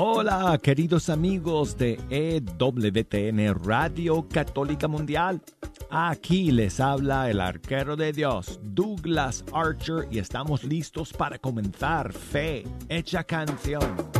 Hola, 0.00 0.56
queridos 0.62 1.08
amigos 1.08 1.76
de 1.76 1.98
EWTN 2.08 3.52
Radio 3.64 4.28
Católica 4.28 4.86
Mundial. 4.86 5.42
Aquí 5.90 6.52
les 6.52 6.78
habla 6.78 7.28
el 7.28 7.40
arquero 7.40 7.96
de 7.96 8.12
Dios, 8.12 8.60
Douglas 8.62 9.44
Archer, 9.52 10.06
y 10.08 10.20
estamos 10.20 10.62
listos 10.62 11.12
para 11.12 11.36
comenzar 11.40 12.12
Fe 12.12 12.64
Hecha 12.88 13.24
Canción. 13.24 14.17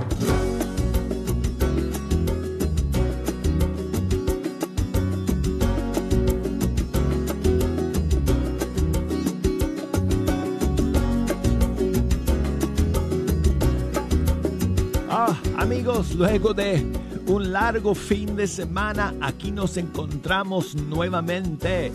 Luego 16.15 16.55
de 16.55 16.87
un 17.27 17.53
largo 17.53 17.95
fin 17.95 18.37
de 18.37 18.47
semana, 18.47 19.15
aquí 19.21 19.51
nos 19.51 19.77
encontramos 19.77 20.75
nuevamente 20.75 21.93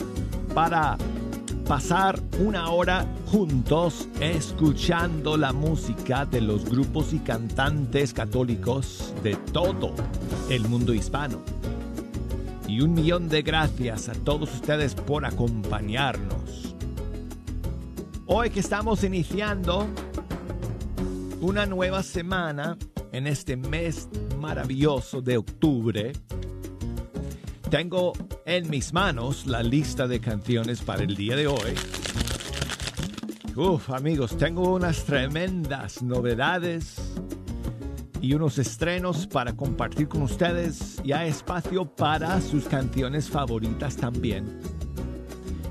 para 0.53 0.97
pasar 1.67 2.19
una 2.39 2.69
hora 2.69 3.05
juntos 3.27 4.07
escuchando 4.19 5.37
la 5.37 5.53
música 5.53 6.25
de 6.25 6.41
los 6.41 6.65
grupos 6.65 7.13
y 7.13 7.19
cantantes 7.19 8.13
católicos 8.13 9.13
de 9.23 9.35
todo 9.35 9.93
el 10.49 10.67
mundo 10.67 10.93
hispano. 10.93 11.41
Y 12.67 12.81
un 12.81 12.93
millón 12.93 13.29
de 13.29 13.41
gracias 13.41 14.09
a 14.09 14.13
todos 14.13 14.53
ustedes 14.53 14.95
por 14.95 15.25
acompañarnos. 15.25 16.75
Hoy 18.25 18.49
que 18.49 18.59
estamos 18.59 19.03
iniciando 19.03 19.87
una 21.41 21.65
nueva 21.65 22.03
semana, 22.03 22.77
en 23.13 23.27
este 23.27 23.55
mes 23.55 24.09
maravilloso 24.39 25.21
de 25.21 25.37
octubre, 25.37 26.13
tengo 27.69 28.13
en 28.45 28.69
mis 28.69 28.91
manos 28.91 29.45
la 29.45 29.63
lista 29.63 30.07
de 30.07 30.19
canciones 30.19 30.81
para 30.81 31.03
el 31.03 31.15
día 31.15 31.35
de 31.35 31.47
hoy. 31.47 31.75
Uf, 33.55 33.91
amigos, 33.91 34.35
tengo 34.35 34.73
unas 34.73 35.05
tremendas 35.05 36.01
novedades 36.01 36.95
y 38.19 38.33
unos 38.33 38.57
estrenos 38.57 39.27
para 39.27 39.55
compartir 39.55 40.07
con 40.07 40.23
ustedes 40.23 40.99
y 41.03 41.11
hay 41.11 41.29
espacio 41.29 41.85
para 41.85 42.41
sus 42.41 42.65
canciones 42.65 43.29
favoritas 43.29 43.95
también. 43.95 44.59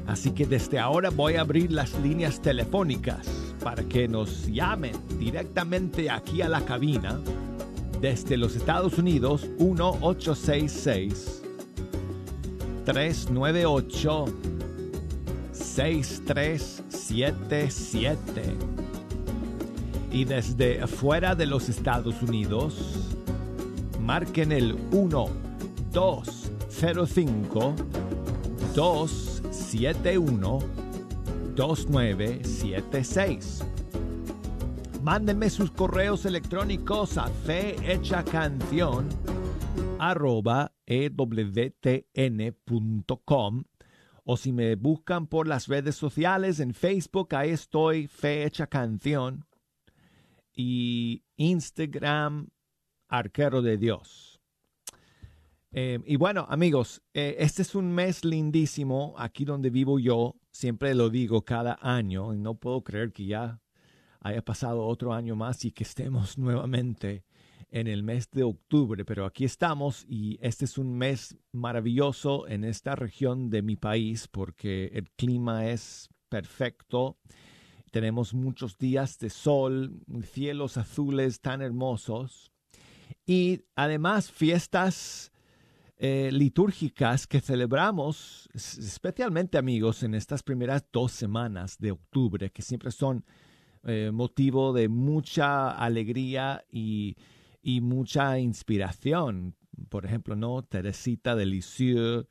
Así 0.06 0.30
que 0.30 0.46
desde 0.46 0.78
ahora 0.78 1.10
voy 1.10 1.34
a 1.34 1.40
abrir 1.40 1.72
las 1.72 1.92
líneas 1.98 2.40
telefónicas 2.40 3.41
para 3.62 3.84
que 3.84 4.08
nos 4.08 4.46
llamen 4.46 4.92
directamente 5.18 6.10
aquí 6.10 6.42
a 6.42 6.48
la 6.48 6.64
cabina 6.64 7.20
desde 8.00 8.36
los 8.36 8.56
Estados 8.56 8.98
Unidos 8.98 9.46
1866 9.58 11.42
398 12.84 14.24
6377 15.52 18.42
y 20.10 20.24
desde 20.24 20.84
fuera 20.86 21.34
de 21.34 21.44
los 21.46 21.68
Estados 21.68 22.22
Unidos 22.22 23.10
marquen 24.00 24.52
el 24.52 24.78
1 24.90 25.26
205 25.92 27.74
271 28.74 30.81
2976. 31.54 33.64
Mándenme 35.02 35.50
sus 35.50 35.70
correos 35.70 36.24
electrónicos 36.26 37.18
a 37.18 37.28
fehechacanción 37.28 39.08
arroba 39.98 40.72
ewtn.com 40.86 41.24
o 44.24 44.36
si 44.36 44.52
me 44.52 44.76
buscan 44.76 45.26
por 45.26 45.48
las 45.48 45.66
redes 45.66 45.96
sociales 45.96 46.60
en 46.60 46.74
Facebook, 46.74 47.34
ahí 47.34 47.50
estoy, 47.50 48.06
Fecha 48.06 48.68
Canción 48.68 49.44
y 50.54 51.24
Instagram, 51.36 52.50
Arquero 53.08 53.62
de 53.62 53.78
Dios. 53.78 54.40
Eh, 55.72 55.98
y 56.06 56.14
bueno, 56.16 56.46
amigos, 56.48 57.02
eh, 57.14 57.34
este 57.38 57.62
es 57.62 57.74
un 57.74 57.92
mes 57.92 58.24
lindísimo 58.24 59.16
aquí 59.18 59.44
donde 59.44 59.70
vivo 59.70 59.98
yo 59.98 60.36
siempre 60.52 60.94
lo 60.94 61.10
digo 61.10 61.42
cada 61.44 61.78
año 61.80 62.32
y 62.34 62.38
no 62.38 62.54
puedo 62.54 62.84
creer 62.84 63.12
que 63.12 63.26
ya 63.26 63.60
haya 64.20 64.42
pasado 64.42 64.86
otro 64.86 65.12
año 65.12 65.34
más 65.34 65.64
y 65.64 65.72
que 65.72 65.82
estemos 65.82 66.38
nuevamente 66.38 67.24
en 67.70 67.86
el 67.86 68.02
mes 68.02 68.30
de 68.30 68.44
octubre, 68.44 69.04
pero 69.04 69.24
aquí 69.24 69.44
estamos 69.44 70.04
y 70.06 70.38
este 70.42 70.66
es 70.66 70.76
un 70.76 70.96
mes 70.96 71.38
maravilloso 71.52 72.46
en 72.46 72.64
esta 72.64 72.94
región 72.94 73.48
de 73.48 73.62
mi 73.62 73.76
país 73.76 74.28
porque 74.28 74.90
el 74.92 75.10
clima 75.12 75.66
es 75.66 76.10
perfecto. 76.28 77.16
Tenemos 77.90 78.34
muchos 78.34 78.76
días 78.76 79.18
de 79.18 79.30
sol, 79.30 80.02
cielos 80.32 80.76
azules 80.76 81.40
tan 81.40 81.62
hermosos 81.62 82.52
y 83.24 83.62
además 83.74 84.30
fiestas 84.30 85.31
eh, 86.04 86.32
litúrgicas 86.32 87.28
que 87.28 87.40
celebramos, 87.40 88.48
especialmente 88.54 89.56
amigos, 89.56 90.02
en 90.02 90.16
estas 90.16 90.42
primeras 90.42 90.84
dos 90.92 91.12
semanas 91.12 91.78
de 91.78 91.92
octubre, 91.92 92.50
que 92.50 92.60
siempre 92.60 92.90
son 92.90 93.24
eh, 93.84 94.10
motivo 94.12 94.72
de 94.72 94.88
mucha 94.88 95.70
alegría 95.70 96.64
y, 96.72 97.14
mucha 97.82 98.36
inspiración. 98.40 99.54
Por 99.90 100.04
ejemplo, 100.04 100.34
¿no? 100.34 100.64
Teresita 100.64 101.36
de 101.36 101.46
Lisieux, 101.46 102.26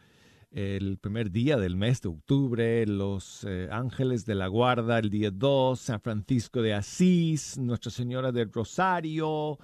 el 0.52 0.98
primer 0.98 1.32
día 1.32 1.56
del 1.56 1.78
mes 1.78 2.02
de 2.02 2.10
octubre, 2.10 2.86
los 2.86 3.46
eh, 3.46 3.70
Ángeles 3.72 4.26
de 4.26 4.36
la 4.36 4.48
Guarda 4.48 5.00
el 5.00 5.10
día 5.10 5.32
2, 5.32 5.80
San 5.80 6.02
Francisco 6.02 6.62
de 6.62 6.74
Asís, 6.74 7.58
Nuestra 7.58 7.90
Señora 7.90 8.34
del 8.34 8.52
Rosario, 8.52 9.60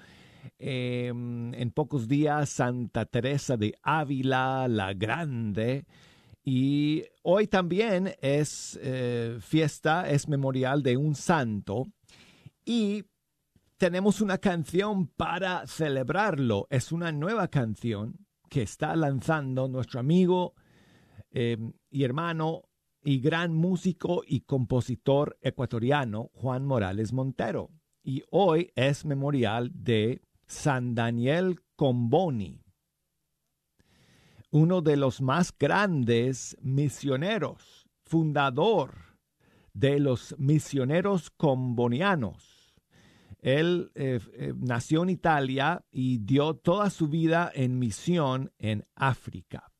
Em, 0.59 1.53
en 1.53 1.71
pocos 1.71 2.07
días 2.07 2.49
Santa 2.49 3.05
Teresa 3.05 3.57
de 3.57 3.75
Ávila, 3.81 4.67
la 4.67 4.93
Grande. 4.93 5.85
Y 6.43 7.03
hoy 7.23 7.47
también 7.47 8.15
es 8.21 8.79
eh, 8.81 9.37
fiesta, 9.41 10.09
es 10.09 10.27
memorial 10.27 10.81
de 10.83 10.97
un 10.97 11.15
santo. 11.15 11.87
Y 12.63 13.03
tenemos 13.77 14.21
una 14.21 14.37
canción 14.37 15.07
para 15.07 15.67
celebrarlo. 15.67 16.67
Es 16.69 16.91
una 16.91 17.11
nueva 17.11 17.47
canción 17.47 18.25
que 18.49 18.61
está 18.61 18.95
lanzando 18.95 19.67
nuestro 19.67 19.99
amigo 19.99 20.53
em, 21.31 21.73
y 21.89 22.03
hermano 22.03 22.63
y 23.03 23.19
gran 23.19 23.53
músico 23.53 24.23
y 24.25 24.41
compositor 24.41 25.37
ecuatoriano 25.41 26.29
Juan 26.33 26.65
Morales 26.65 27.13
Montero. 27.13 27.69
Y 28.03 28.23
hoy 28.31 28.71
es 28.75 29.05
memorial 29.05 29.71
de 29.73 30.21
San 30.47 30.95
Daniel 30.95 31.59
Comboni, 31.75 32.63
uno 34.51 34.81
de 34.81 34.95
los 34.97 35.21
más 35.21 35.53
grandes 35.57 36.57
misioneros, 36.61 37.87
fundador 38.05 39.17
de 39.73 39.99
los 39.99 40.35
misioneros 40.39 41.29
combonianos. 41.29 42.75
Él 43.39 43.91
eh, 43.93 44.19
eh, 44.33 44.53
nació 44.57 45.03
en 45.03 45.09
Italia 45.09 45.85
y 45.91 46.17
dio 46.19 46.55
toda 46.55 46.89
su 46.89 47.07
vida 47.07 47.51
en 47.53 47.77
misión 47.77 48.51
en 48.57 48.85
África. 48.95 49.71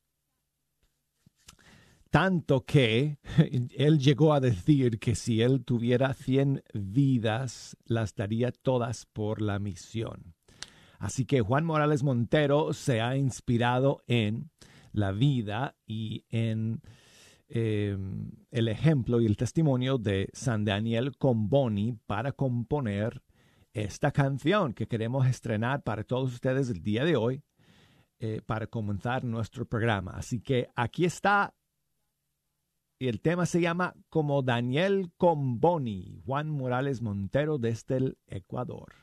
Tanto 2.10 2.66
que 2.66 3.20
él 3.76 4.00
llegó 4.00 4.34
a 4.34 4.40
decir 4.40 5.00
que 5.00 5.16
si 5.16 5.42
él 5.42 5.66
tuviera 5.66 6.14
100 6.14 6.64
vidas, 6.74 7.76
las 7.86 8.14
daría 8.16 8.52
todas 8.52 9.06
por 9.06 9.42
la 9.42 9.60
misión. 9.60 10.37
Así 11.00 11.26
que 11.26 11.42
Juan 11.42 11.66
Morales 11.66 12.04
Montero 12.04 12.74
se 12.74 13.02
ha 13.02 13.16
inspirado 13.16 14.04
en 14.08 14.50
la 14.92 15.12
vida 15.12 15.76
y 15.86 16.26
en 16.30 16.82
em, 17.50 18.32
el 18.52 18.68
ejemplo 18.68 19.22
y 19.22 19.26
el 19.26 19.38
testimonio 19.38 19.98
de 19.98 20.30
San 20.34 20.66
Daniel 20.66 21.18
Comboni 21.18 21.98
para 22.06 22.32
componer 22.32 23.22
esta 23.74 24.12
canción 24.12 24.74
que 24.74 24.88
queremos 24.88 25.28
estrenar 25.28 25.84
para 25.84 26.04
todos 26.04 26.34
ustedes 26.34 26.70
el 26.70 26.82
día 26.82 27.06
de 27.06 27.16
hoy 27.16 27.44
eh, 28.20 28.42
para 28.44 28.66
comenzar 28.66 29.24
nuestro 29.24 29.68
programa. 29.68 30.14
Así 30.16 30.42
que 30.42 30.70
aquí 30.76 31.06
está. 31.06 31.54
Y 33.00 33.10
el 33.10 33.22
tema 33.22 33.46
se 33.46 33.62
llama 33.62 33.94
Como 34.10 34.42
Daniel 34.42 35.12
Comboni, 35.18 36.24
Juan 36.26 36.50
Morales 36.50 37.04
Montero 37.04 37.60
desde 37.60 37.98
el 37.98 38.18
Ecuador. 38.26 38.96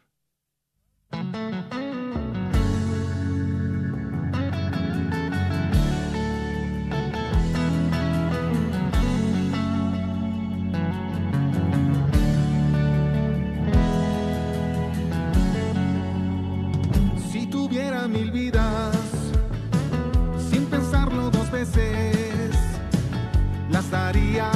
estaria 23.94 24.53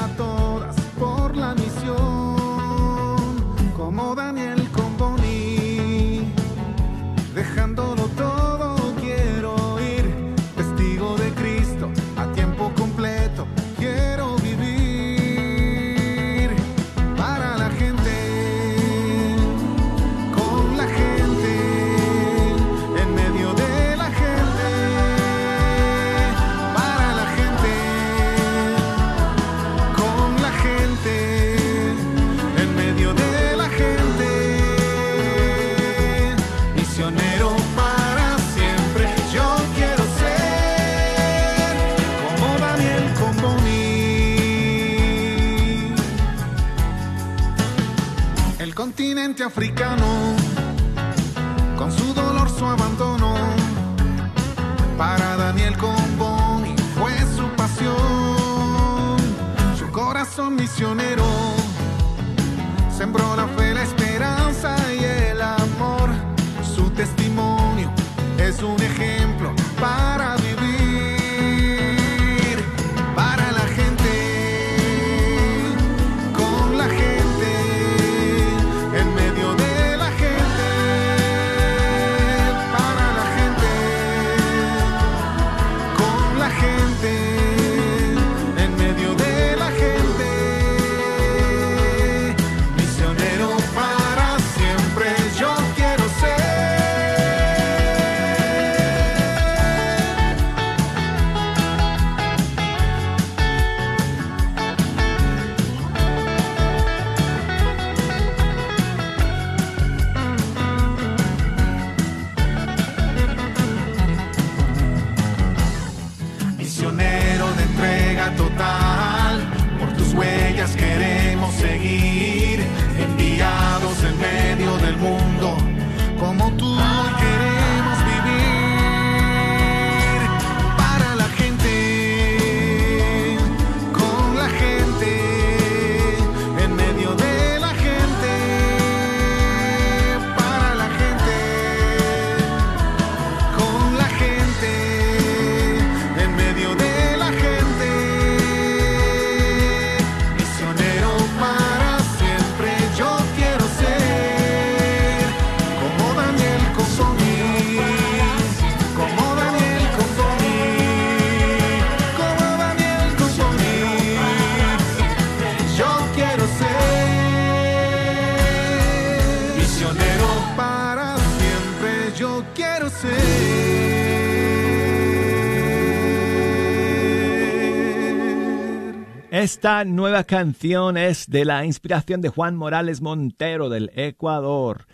Esta 179.58 179.84
nueva 179.84 180.22
canción 180.22 180.96
es 180.96 181.28
de 181.28 181.44
la 181.44 181.66
inspiración 181.66 182.20
de 182.20 182.28
Juan 182.28 182.54
Morales 182.54 183.00
Montero 183.00 183.68
del 183.68 183.90
Ecuador, 183.96 184.86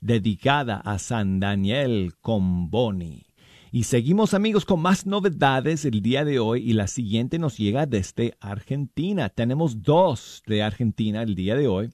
dedicada 0.00 0.76
a 0.76 1.00
San 1.00 1.40
Daniel 1.40 2.12
Comboni. 2.20 3.26
Y 3.72 3.82
seguimos 3.82 4.32
amigos 4.32 4.66
con 4.66 4.78
más 4.78 5.04
novedades 5.04 5.84
el 5.84 6.00
día 6.00 6.24
de 6.24 6.38
hoy 6.38 6.62
y 6.62 6.74
la 6.74 6.86
siguiente 6.86 7.40
nos 7.40 7.58
llega 7.58 7.86
desde 7.86 8.36
Argentina. 8.38 9.30
Tenemos 9.30 9.82
dos 9.82 10.44
de 10.46 10.62
Argentina 10.62 11.20
el 11.24 11.34
día 11.34 11.56
de 11.56 11.66
hoy. 11.66 11.90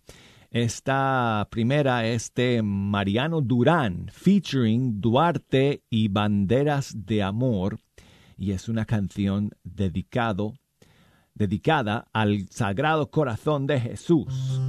Esta 0.50 1.48
primera 1.50 2.06
es 2.06 2.34
de 2.34 2.60
Mariano 2.62 3.40
Durán, 3.40 4.10
featuring 4.12 5.00
Duarte 5.00 5.84
y 5.88 6.08
Banderas 6.08 6.94
de 6.94 7.22
Amor, 7.22 7.78
y 8.36 8.52
es 8.52 8.68
una 8.68 8.84
canción 8.84 9.52
dedicado 9.64 10.52
dedicada 11.40 12.06
al 12.12 12.50
Sagrado 12.50 13.10
Corazón 13.10 13.66
de 13.66 13.80
Jesús. 13.80 14.60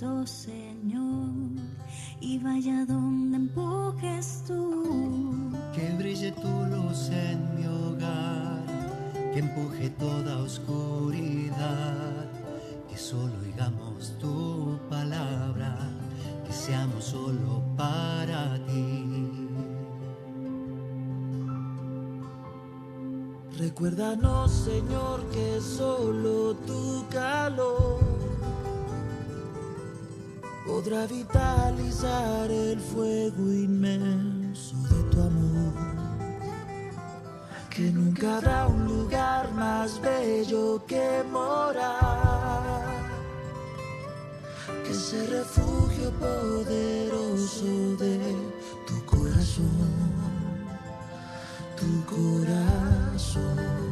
Señor, 0.00 1.60
y 2.20 2.38
vaya 2.38 2.86
donde 2.86 3.36
empujes 3.36 4.44
tú. 4.46 5.52
Que 5.74 5.92
brille 5.98 6.32
tu 6.32 6.48
luz 6.48 7.10
en 7.10 7.54
mi 7.54 7.66
hogar, 7.66 8.64
que 9.34 9.40
empuje 9.40 9.90
toda 9.90 10.38
oscuridad, 10.38 12.30
que 12.88 12.96
solo 12.96 13.34
oigamos 13.42 14.16
tu 14.18 14.78
palabra, 14.88 15.76
que 16.46 16.52
seamos 16.54 17.04
solo 17.04 17.62
para 17.76 18.58
ti. 18.68 19.50
Recuérdanos, 23.58 24.50
Señor, 24.50 25.28
que 25.30 25.60
solo 25.60 26.54
tu 26.54 27.04
calor 27.10 28.19
podrá 30.70 31.04
vitalizar 31.06 32.48
el 32.48 32.78
fuego 32.78 33.42
inmenso 33.52 34.76
de 34.90 35.02
tu 35.10 35.20
amor. 35.20 35.74
Que 37.68 37.90
nunca 37.90 38.36
habrá 38.36 38.66
un 38.68 38.86
lugar 38.86 39.52
más 39.52 40.00
bello 40.00 40.84
que 40.86 41.24
morar. 41.30 42.84
Que 44.84 44.92
ese 44.92 45.26
refugio 45.26 46.10
poderoso 46.12 47.96
de 48.04 48.18
tu 48.86 48.96
corazón 49.06 50.20
tu 51.80 52.04
corazón. 52.14 53.89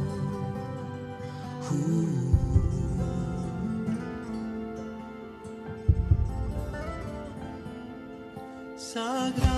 Sagrado 8.91 9.48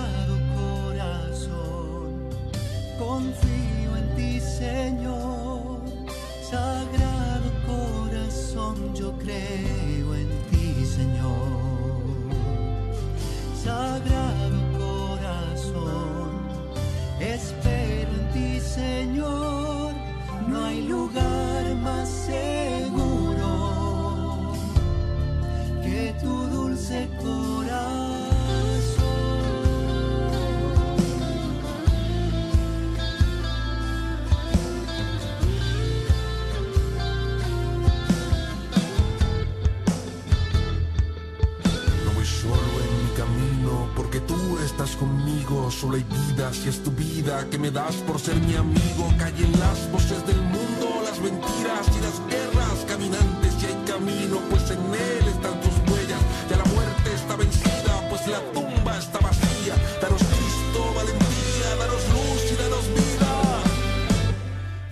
que 47.50 47.58
me 47.58 47.70
das 47.70 47.96
por 48.06 48.18
ser 48.18 48.36
mi 48.36 48.54
amigo. 48.54 49.12
Callen 49.18 49.52
las 49.58 49.90
voces 49.90 50.24
del 50.26 50.40
mundo, 50.42 51.02
las 51.04 51.18
mentiras 51.20 51.86
y 51.96 52.00
las 52.00 52.16
guerras. 52.28 52.84
Caminantes 52.86 53.54
si 53.58 53.66
hay 53.66 53.84
camino, 53.86 54.40
pues 54.50 54.70
en 54.70 54.78
él 54.78 55.28
están 55.28 55.60
tus 55.60 55.76
huellas. 55.90 56.20
Ya 56.50 56.56
la 56.56 56.64
muerte 56.64 57.14
está 57.14 57.36
vencida, 57.36 58.08
pues 58.08 58.26
la 58.26 58.40
tumba 58.52 58.98
está 58.98 59.18
vacía. 59.18 59.74
Danos 60.00 60.22
Cristo, 60.22 60.80
valentía, 60.94 61.68
danos 61.78 62.04
luz 62.14 62.42
y 62.52 62.54
danos 62.62 62.86
vida. 62.96 63.32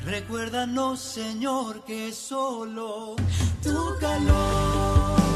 Recuérdanos, 0.04 1.00
Señor, 1.00 1.84
que 1.84 2.12
solo 2.12 3.16
tu 3.62 3.98
calor 4.00 5.29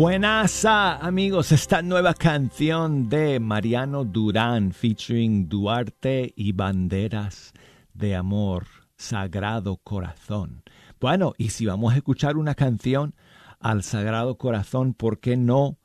Buenas 0.00 0.64
amigos, 0.64 1.52
esta 1.52 1.82
nueva 1.82 2.14
canción 2.14 3.10
de 3.10 3.38
Mariano 3.38 4.06
Durán 4.06 4.72
featuring 4.72 5.46
Duarte 5.46 6.32
y 6.34 6.52
Banderas 6.52 7.52
de 7.92 8.16
Amor, 8.16 8.64
Sagrado 8.96 9.76
Corazón. 9.76 10.62
Bueno, 10.98 11.34
y 11.36 11.50
si 11.50 11.66
vamos 11.66 11.92
a 11.92 11.98
escuchar 11.98 12.38
una 12.38 12.54
canción 12.54 13.14
al 13.58 13.82
Sagrado 13.82 14.38
Corazón, 14.38 14.94
¿por 14.94 15.20
qué 15.20 15.36
no 15.36 15.76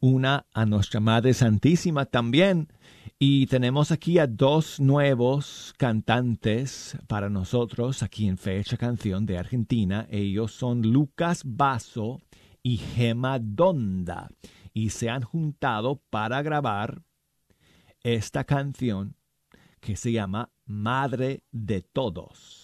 una 0.00 0.46
a 0.52 0.66
nuestra 0.66 0.98
Madre 0.98 1.32
Santísima 1.32 2.06
también? 2.06 2.72
Y 3.20 3.46
tenemos 3.46 3.92
aquí 3.92 4.18
a 4.18 4.26
dos 4.26 4.80
nuevos 4.80 5.74
cantantes 5.78 6.98
para 7.06 7.30
nosotros 7.30 8.02
aquí 8.02 8.26
en 8.26 8.36
Fecha 8.36 8.76
Canción 8.76 9.26
de 9.26 9.38
Argentina. 9.38 10.08
Ellos 10.10 10.50
son 10.50 10.82
Lucas 10.82 11.42
Basso 11.44 12.20
y 12.62 12.76
Gema 12.78 13.38
Donda 13.38 14.30
y 14.72 14.90
se 14.90 15.10
han 15.10 15.22
juntado 15.22 15.96
para 16.10 16.42
grabar 16.42 17.02
esta 18.02 18.44
canción 18.44 19.16
que 19.80 19.96
se 19.96 20.12
llama 20.12 20.50
Madre 20.64 21.42
de 21.50 21.82
Todos. 21.82 22.59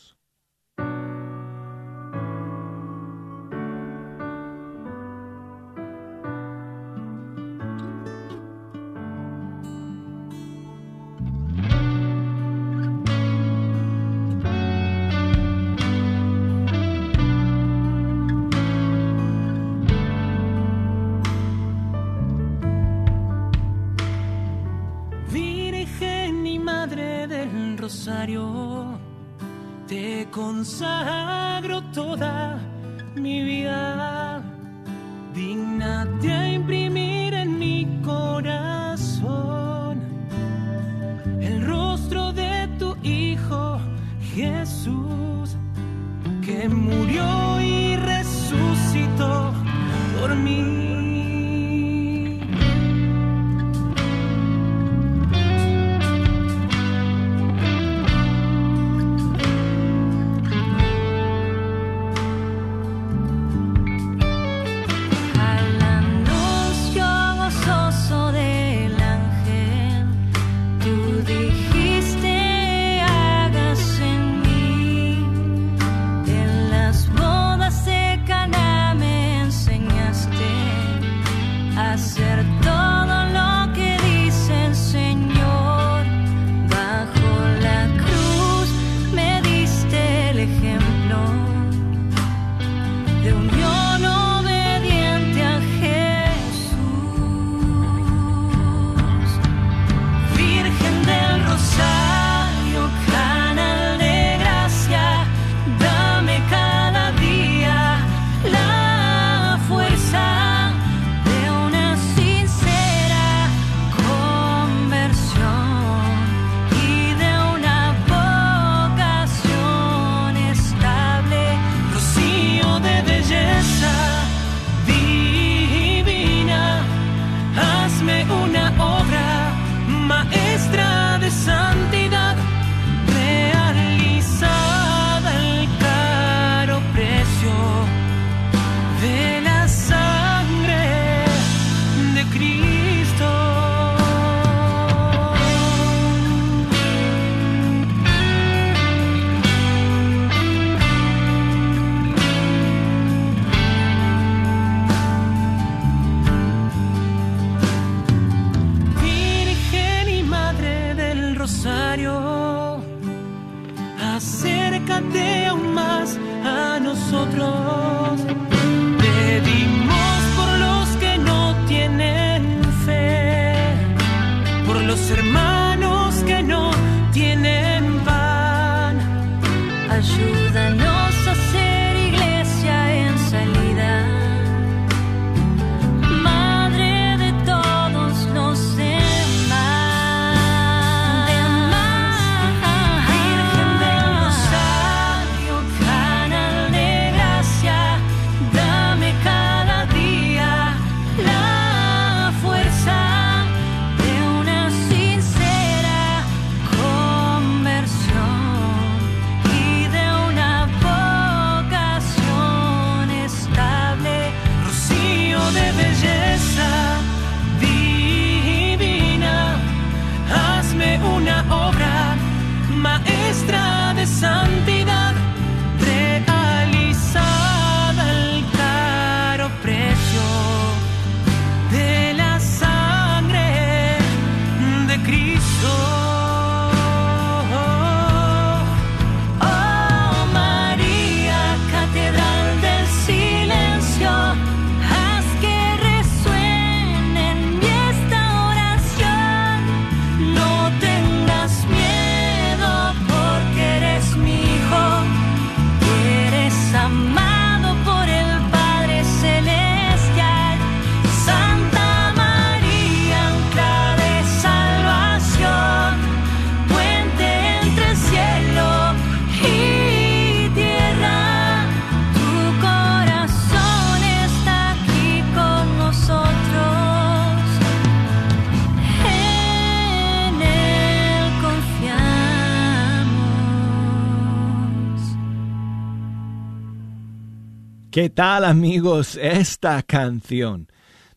¿Qué 287.97 288.11
tal 288.11 288.45
amigos? 288.45 289.17
Esta 289.17 289.83
canción 289.83 290.69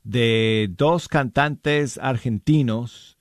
de 0.06 0.70
dos 0.78 1.10
cantantes 1.10 1.98
argentinos 1.98 3.18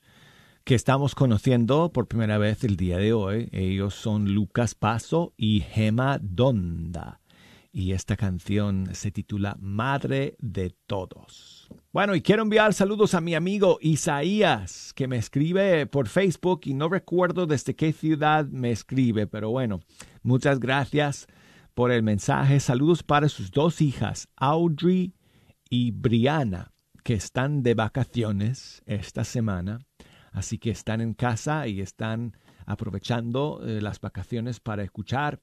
que 0.63 0.75
estamos 0.75 1.13
conociendo 1.13 1.91
por 1.91 2.07
primera 2.07 2.37
vez 2.37 2.63
el 2.63 2.77
día 2.77 2.97
de 2.97 3.11
hoy. 3.11 3.49
Ellos 3.51 3.95
son 3.95 4.33
Lucas 4.33 4.75
Paso 4.75 5.33
y 5.35 5.59
Gema 5.59 6.19
Donda. 6.21 7.19
Y 7.73 7.91
esta 7.91 8.15
canción 8.15 8.87
se 8.93 9.11
titula 9.11 9.57
Madre 9.59 10.37
de 10.39 10.73
Todos. 10.87 11.67
Bueno, 11.91 12.15
y 12.15 12.21
quiero 12.21 12.43
enviar 12.43 12.73
saludos 12.73 13.13
a 13.13 13.19
mi 13.19 13.35
amigo 13.35 13.77
Isaías, 13.81 14.93
que 14.93 15.09
me 15.09 15.17
escribe 15.17 15.85
por 15.85 16.07
Facebook 16.07 16.61
y 16.63 16.73
no 16.73 16.87
recuerdo 16.87 17.45
desde 17.45 17.75
qué 17.75 17.91
ciudad 17.91 18.45
me 18.45 18.71
escribe, 18.71 19.27
pero 19.27 19.49
bueno, 19.49 19.81
muchas 20.23 20.61
gracias 20.61 21.27
por 21.79 21.93
el 21.93 22.03
mensaje. 22.03 22.59
Saludos 22.59 23.03
para 23.03 23.29
sus 23.29 23.51
dos 23.51 23.79
hijas, 23.79 24.27
Audrey 24.35 25.13
y 25.69 25.91
Brianna, 25.91 26.73
que 27.05 27.13
están 27.13 27.63
de 27.63 27.73
vacaciones 27.73 28.83
esta 28.85 29.23
semana. 29.23 29.79
Así 30.33 30.57
que 30.57 30.71
están 30.71 30.99
en 30.99 31.13
casa 31.13 31.69
y 31.69 31.79
están 31.79 32.35
aprovechando 32.65 33.61
eh, 33.63 33.79
las 33.79 34.01
vacaciones 34.01 34.59
para 34.59 34.83
escuchar 34.83 35.41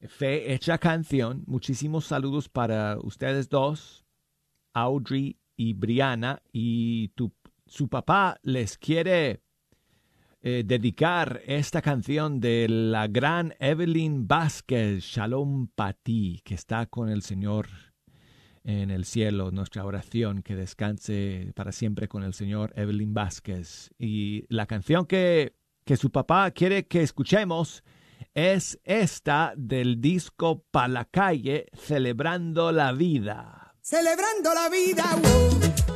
Fe 0.00 0.54
Hecha 0.54 0.78
Canción. 0.78 1.44
Muchísimos 1.46 2.06
saludos 2.06 2.48
para 2.48 2.96
ustedes 3.02 3.50
dos, 3.50 4.06
Audrey 4.72 5.36
y 5.58 5.74
Brianna. 5.74 6.40
Y 6.54 7.08
tu, 7.08 7.34
su 7.66 7.86
papá 7.88 8.38
les 8.42 8.78
quiere 8.78 9.42
eh, 10.42 10.62
dedicar 10.64 11.42
esta 11.44 11.82
canción 11.82 12.40
de 12.40 12.66
la 12.68 13.08
gran 13.08 13.54
Evelyn 13.58 14.26
Vázquez, 14.26 15.04
Shalom 15.04 15.68
Pati, 15.68 16.40
que 16.42 16.54
está 16.54 16.86
con 16.86 17.10
el 17.10 17.20
Señor 17.20 17.68
en 18.64 18.90
el 18.90 19.04
cielo. 19.04 19.50
Nuestra 19.50 19.84
oración, 19.84 20.42
que 20.42 20.56
descanse 20.56 21.52
para 21.54 21.72
siempre 21.72 22.08
con 22.08 22.22
el 22.22 22.32
Señor 22.32 22.72
Evelyn 22.74 23.12
Vázquez. 23.12 23.90
Y 23.98 24.46
la 24.48 24.64
canción 24.64 25.04
que, 25.04 25.56
que 25.84 25.98
su 25.98 26.10
papá 26.10 26.50
quiere 26.52 26.86
que 26.86 27.02
escuchemos 27.02 27.84
es 28.32 28.80
esta 28.84 29.52
del 29.58 30.00
disco 30.00 30.64
Pa' 30.70 30.88
la 30.88 31.04
calle, 31.04 31.66
celebrando 31.74 32.72
la 32.72 32.92
vida. 32.92 33.74
Celebrando 33.82 34.54
la 34.54 34.68
vida, 34.70 35.04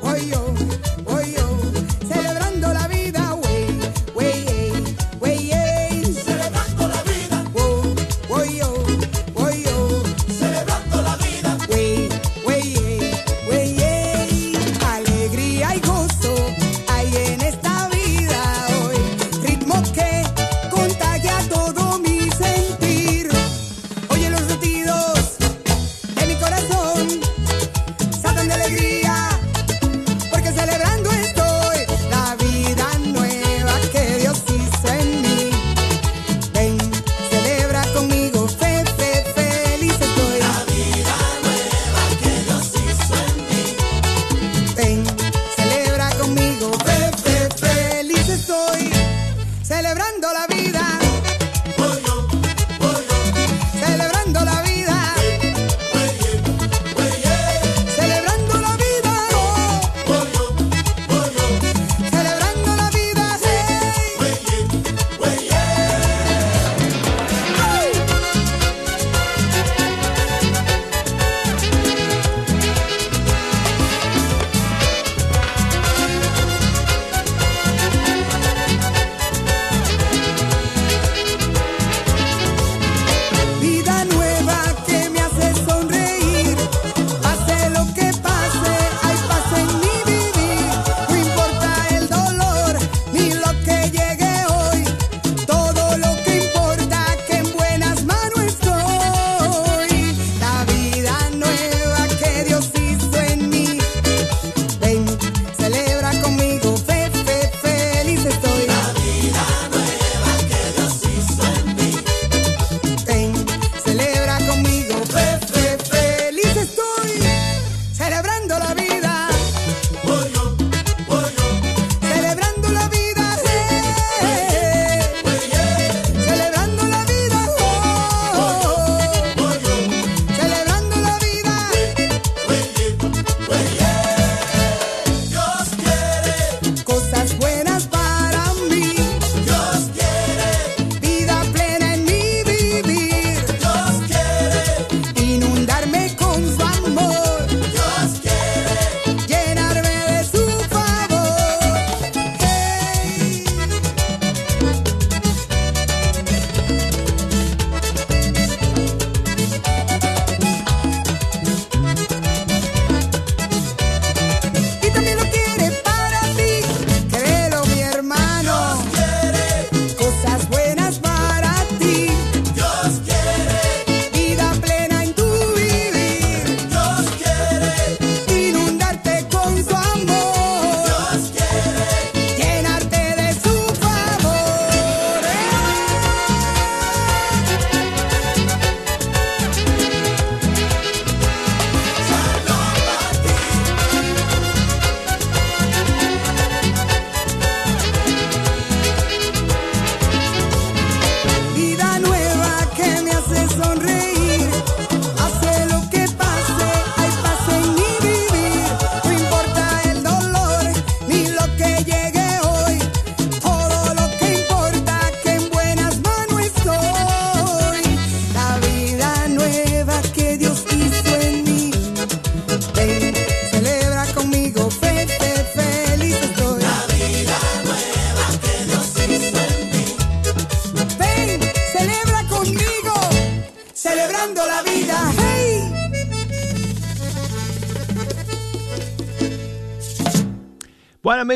wow, 0.02 0.10
oy, 0.10 0.30
yo, 0.30 1.43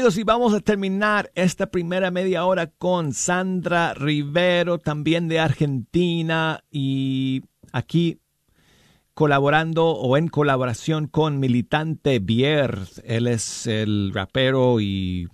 amigos, 0.08 0.18
y 0.18 0.24
vamos 0.24 0.54
a 0.54 0.60
terminar 0.60 1.30
esta 1.34 1.66
primera 1.66 2.10
media 2.10 2.46
hora 2.46 2.68
con 2.68 3.12
Sandra 3.12 3.92
Rivero, 3.92 4.78
también 4.78 5.28
de 5.28 5.38
Argentina, 5.38 6.64
y 6.70 7.42
aquí 7.72 8.18
colaborando 9.12 9.88
o 9.88 10.16
en 10.16 10.28
colaboración 10.28 11.08
con 11.08 11.40
Militante 11.40 12.20
Bier. 12.20 12.78
Él 13.04 13.26
es 13.26 13.66
el 13.66 14.12
rapero 14.14 14.80
y 14.80 15.28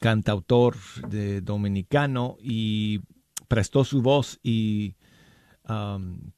cantautor 0.00 0.76
de 1.08 1.42
dominicano 1.42 2.36
y 2.40 3.00
prestó 3.48 3.84
su 3.84 4.00
voz 4.00 4.40
y, 4.42 4.94
um, 5.68 6.30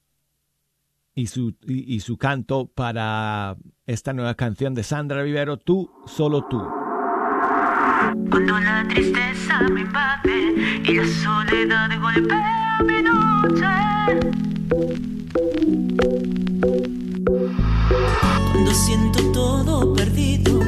y, 1.14 1.28
su, 1.28 1.54
y, 1.64 1.94
y 1.94 2.00
su 2.00 2.16
canto 2.16 2.66
para 2.66 3.56
esta 3.86 4.12
nueva 4.12 4.34
canción 4.34 4.74
de 4.74 4.82
Sandra 4.82 5.22
Rivero, 5.22 5.58
Tú, 5.58 5.90
solo 6.06 6.44
tú. 6.48 6.85
Cuando 8.30 8.58
la 8.60 8.86
tristeza 8.88 9.60
me 9.72 9.80
invade 9.80 10.54
y 10.84 10.94
la 10.94 11.06
soledad 11.06 11.90
golpea 12.00 12.82
mi 12.84 13.02
noche. 13.02 13.66
Cuando 18.52 18.74
siento 18.74 19.32
todo 19.32 19.92
perdido 19.94 20.60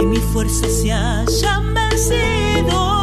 y 0.00 0.06
mis 0.06 0.20
fuerzas 0.20 0.72
se 0.72 0.92
hayan 0.92 1.74
vencido. 1.74 2.95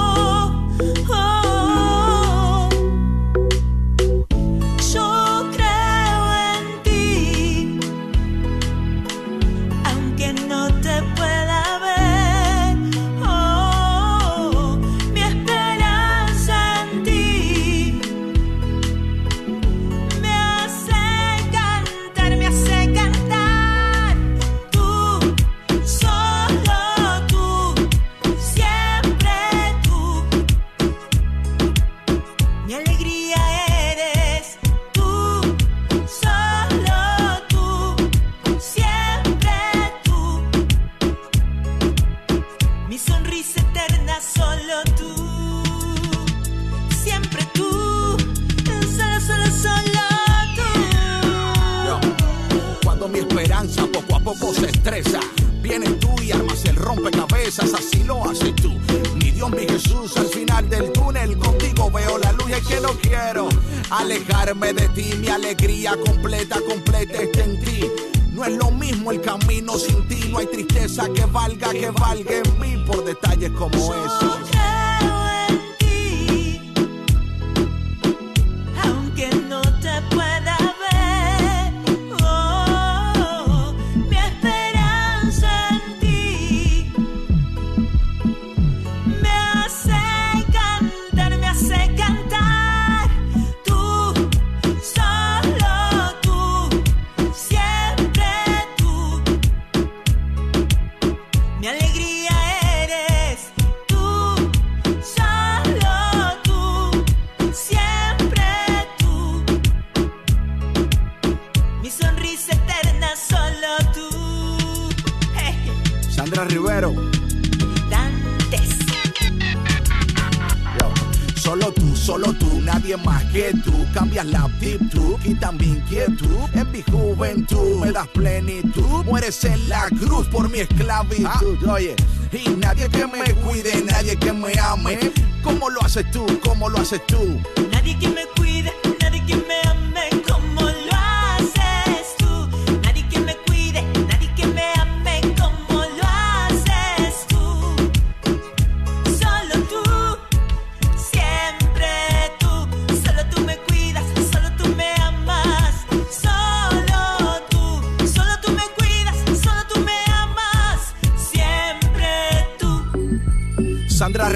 Solo 121.54 121.72
tú, 121.72 121.96
solo 121.96 122.34
tú, 122.34 122.62
nadie 122.62 122.98
más 122.98 123.24
que 123.26 123.52
tú. 123.64 123.72
Cambias 123.94 124.26
la 124.26 124.46
actitud, 124.46 125.20
quitas 125.22 125.54
mi 125.54 125.66
inquietud. 125.68 126.50
En 126.56 126.72
mi 126.72 126.82
juventud 126.82 127.80
me 127.80 127.92
das 127.92 128.08
plenitud. 128.08 129.06
Mueres 129.06 129.44
en 129.44 129.70
la 129.70 129.88
cruz 129.90 130.28
por 130.30 130.50
mi 130.50 130.62
esclavitud. 130.62 131.64
Oye, 131.70 131.96
y 132.32 132.50
nadie 132.56 132.90
que 132.90 133.06
me 133.06 133.36
cuide, 133.36 133.84
nadie 133.84 134.16
que 134.18 134.34
me 134.34 134.52
ame. 134.60 134.98
¿Cómo 135.44 135.70
lo 135.70 135.84
haces 135.84 136.10
tú? 136.10 136.26
¿Cómo 136.44 136.70
lo 136.70 136.80
haces 136.80 137.06
tú? 137.06 137.40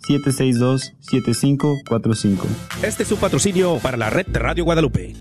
214-762-7545. 0.00 2.46
Este 2.82 3.02
es 3.02 3.08
su 3.08 3.16
patrocinio 3.16 3.78
para 3.82 3.96
la 3.96 4.10
red 4.10 4.26
de 4.26 4.38
Radio 4.38 4.64
Guadalupe. 4.64 5.16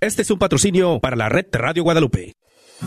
Este 0.00 0.22
es 0.22 0.30
un 0.30 0.38
patrocinio 0.38 1.00
para 1.00 1.16
la 1.16 1.28
red 1.28 1.46
Radio 1.52 1.82
Guadalupe. 1.82 2.34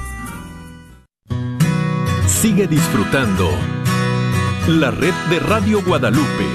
Sigue 2.28 2.68
disfrutando 2.68 3.50
la 4.68 4.92
red 4.92 5.14
de 5.30 5.40
Radio 5.40 5.82
Guadalupe. 5.84 6.46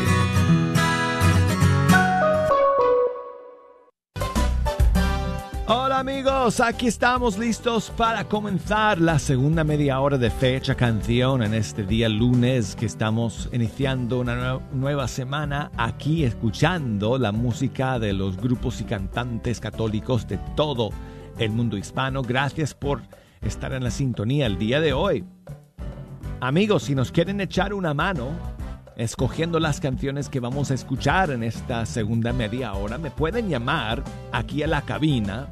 Hola 5.68 6.01
amigos, 6.01 6.61
aquí 6.61 6.88
estamos 6.88 7.38
listos 7.38 7.90
para 7.96 8.25
comenzar 8.29 9.01
la 9.01 9.18
segunda 9.18 9.64
media 9.64 10.01
hora 10.01 10.18
de 10.18 10.31
fecha 10.31 10.75
canción 10.75 11.42
en 11.42 11.55
este 11.55 11.85
día 11.85 12.09
lunes 12.09 12.75
que 12.77 12.87
estamos 12.87 13.48
iniciando 13.53 14.20
una 14.20 14.35
nue- 14.37 14.61
nueva 14.72 15.09
semana 15.09 15.70
aquí 15.77 16.25
escuchando 16.25 17.16
la 17.16 17.33
música 17.33 17.98
de 17.98 18.12
los 18.12 18.37
grupos 18.37 18.81
y 18.81 18.85
cantantes 18.85 19.61
católicos 19.61 20.27
de 20.29 20.38
todo 20.57 20.90
el 21.38 21.51
mundo 21.51 21.77
hispano. 21.79 22.22
Gracias 22.22 22.75
por 22.75 23.01
estar 23.40 23.72
en 23.72 23.85
la 23.85 23.90
sintonía 23.90 24.46
el 24.46 24.59
día 24.59 24.81
de 24.81 24.92
hoy. 24.92 25.25
Amigos, 26.42 26.83
si 26.83 26.94
nos 26.96 27.12
quieren 27.12 27.40
echar 27.40 27.72
una 27.72 27.94
mano 27.94 28.31
escogiendo 28.96 29.61
las 29.61 29.78
canciones 29.78 30.28
que 30.28 30.40
vamos 30.40 30.72
a 30.72 30.74
escuchar 30.74 31.31
en 31.31 31.44
esta 31.44 31.87
segunda 31.87 32.33
media 32.33 32.72
hora, 32.72 32.98
me 32.98 33.12
pueden 33.12 33.48
llamar 33.48 34.02
aquí 34.33 34.64
a 34.64 34.66
la 34.66 34.83
cabina 34.83 35.46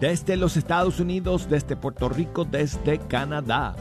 desde 0.00 0.38
los 0.38 0.56
Estados 0.56 0.98
Unidos, 0.98 1.46
desde 1.50 1.76
Puerto 1.76 2.08
Rico, 2.08 2.46
desde 2.46 2.98
Canadá. 3.00 3.76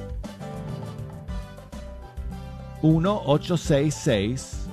1-866 2.81 4.67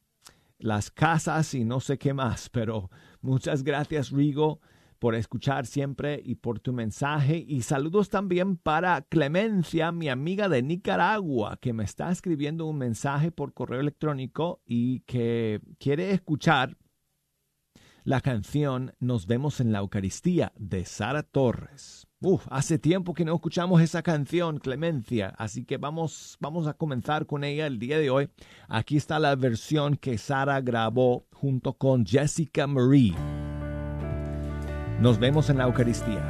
las 0.60 0.89
casas 0.91 1.53
y 1.53 1.65
no 1.65 1.82
sé 1.82 1.97
qué 1.97 2.13
más. 2.13 2.47
Pero 2.47 2.89
muchas 3.19 3.63
gracias, 3.63 4.12
Rigo 4.12 4.62
por 4.99 5.15
escuchar 5.15 5.65
siempre 5.65 6.21
y 6.23 6.36
por 6.36 6.60
tu 6.60 6.73
mensaje. 6.73 7.43
Y 7.47 7.62
saludos 7.62 8.10
también 8.10 8.57
para 8.57 9.01
Clemencia, 9.01 9.91
mi 9.91 10.10
amiga 10.10 10.49
de 10.49 10.62
Nicaragua, 10.62 11.57
que 11.62 11.73
me 11.73 11.83
está 11.83 12.12
escribiendo 12.12 12.65
un 12.65 12.77
mensaje 12.77 13.31
por 13.31 13.53
correo 13.53 13.79
electrónico 13.79 14.62
y 14.65 15.01
que 15.01 15.62
quiere 15.79 16.12
escuchar 16.12 16.77
la 18.07 18.21
canción 18.21 18.93
Nos 18.99 19.27
vemos 19.27 19.60
en 19.60 19.73
la 19.73 19.79
Eucaristía 19.79 20.53
de 20.55 20.86
Sara 20.86 21.23
Torres. 21.23 22.07
Uf, 22.21 22.47
hace 22.49 22.79
tiempo 22.79 23.13
que 23.13 23.25
no 23.25 23.36
escuchamos 23.36 23.81
esa 23.81 24.01
canción, 24.01 24.60
Clemencia, 24.60 25.33
así 25.38 25.65
que 25.65 25.75
vamos, 25.75 26.38
vamos 26.39 26.67
a 26.67 26.73
comenzar 26.73 27.25
con 27.25 27.43
ella 27.43 27.67
el 27.67 27.79
día 27.79 27.99
de 27.99 28.10
hoy. 28.10 28.29
Aquí 28.69 28.95
está 28.95 29.19
la 29.19 29.36
versión 29.36 29.97
que 29.97 30.17
Sara 30.17 30.62
grabó 30.62 31.27
junto 31.33 31.73
con 31.73 32.05
Jessica 32.05 32.65
Marie. 32.65 33.13
Nos 34.99 35.19
vemos 35.19 35.47
en 35.51 35.57
la 35.57 35.65
Eucaristía. 35.65 36.23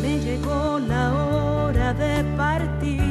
Me 0.00 0.18
llegó 0.20 0.78
la 0.78 1.12
hora 1.14 1.92
de 1.92 2.24
partir. 2.38 3.02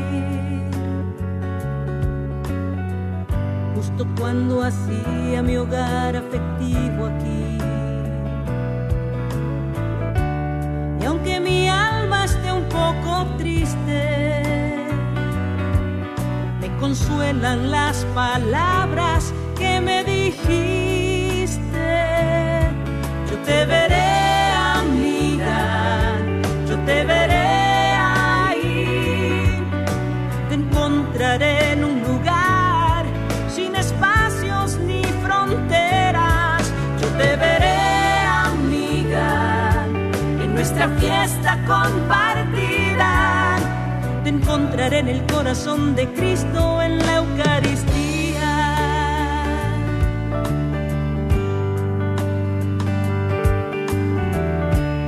Justo 3.76 4.08
cuando 4.20 4.64
hacía 4.64 5.44
mi 5.44 5.56
hogar 5.58 6.16
afectivo 6.16 7.06
aquí. 7.06 7.37
consuelan 16.88 17.70
las 17.70 18.06
palabras 18.16 19.34
que 19.60 19.82
me 19.82 20.06
dijiste. 20.06 21.60
Yo 23.30 23.36
te 23.48 23.66
veré, 23.66 24.12
amiga, 24.80 26.16
yo 26.70 26.78
te 26.86 27.04
veré 27.04 27.50
ahí. 28.16 29.62
Te 30.48 30.56
encontraré 30.56 31.74
en 31.74 31.84
un 31.84 32.02
lugar 32.04 33.04
sin 33.54 33.76
espacios 33.76 34.78
ni 34.78 35.04
fronteras. 35.26 36.64
Yo 37.02 37.08
te 37.20 37.36
veré, 37.36 37.80
amiga, 38.48 39.86
en 40.42 40.54
nuestra 40.54 40.88
fiesta 41.02 41.52
compartida 41.68 42.47
Encontraré 44.58 45.00
en 45.00 45.08
el 45.08 45.24
corazón 45.28 45.96
de 45.96 46.12
Cristo 46.14 46.82
en 46.82 46.98
la 46.98 47.18
Eucaristía. 47.18 48.54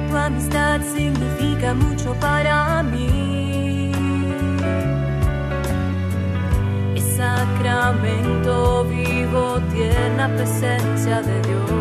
Tu 0.07 0.15
amistad 0.15 0.81
significa 0.95 1.73
mucho 1.73 2.13
para 2.19 2.83
mí. 2.83 3.91
Es 6.95 7.17
sacramento 7.17 8.85
vivo, 8.85 9.59
tierna 9.73 10.27
presencia 10.27 11.23
de 11.23 11.41
Dios. 11.41 11.71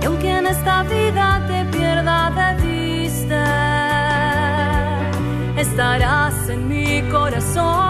Y 0.00 0.06
aunque 0.06 0.30
en 0.30 0.46
esta 0.46 0.84
vida 0.84 1.37
estarás 5.78 6.48
en 6.48 6.66
mi 6.66 7.02
corazón 7.08 7.87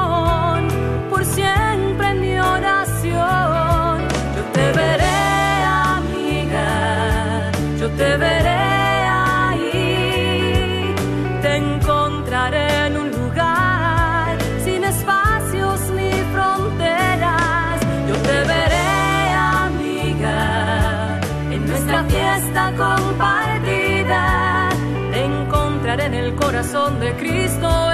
corazón 26.88 27.00
de 27.00 27.16
Cristo 27.16 27.87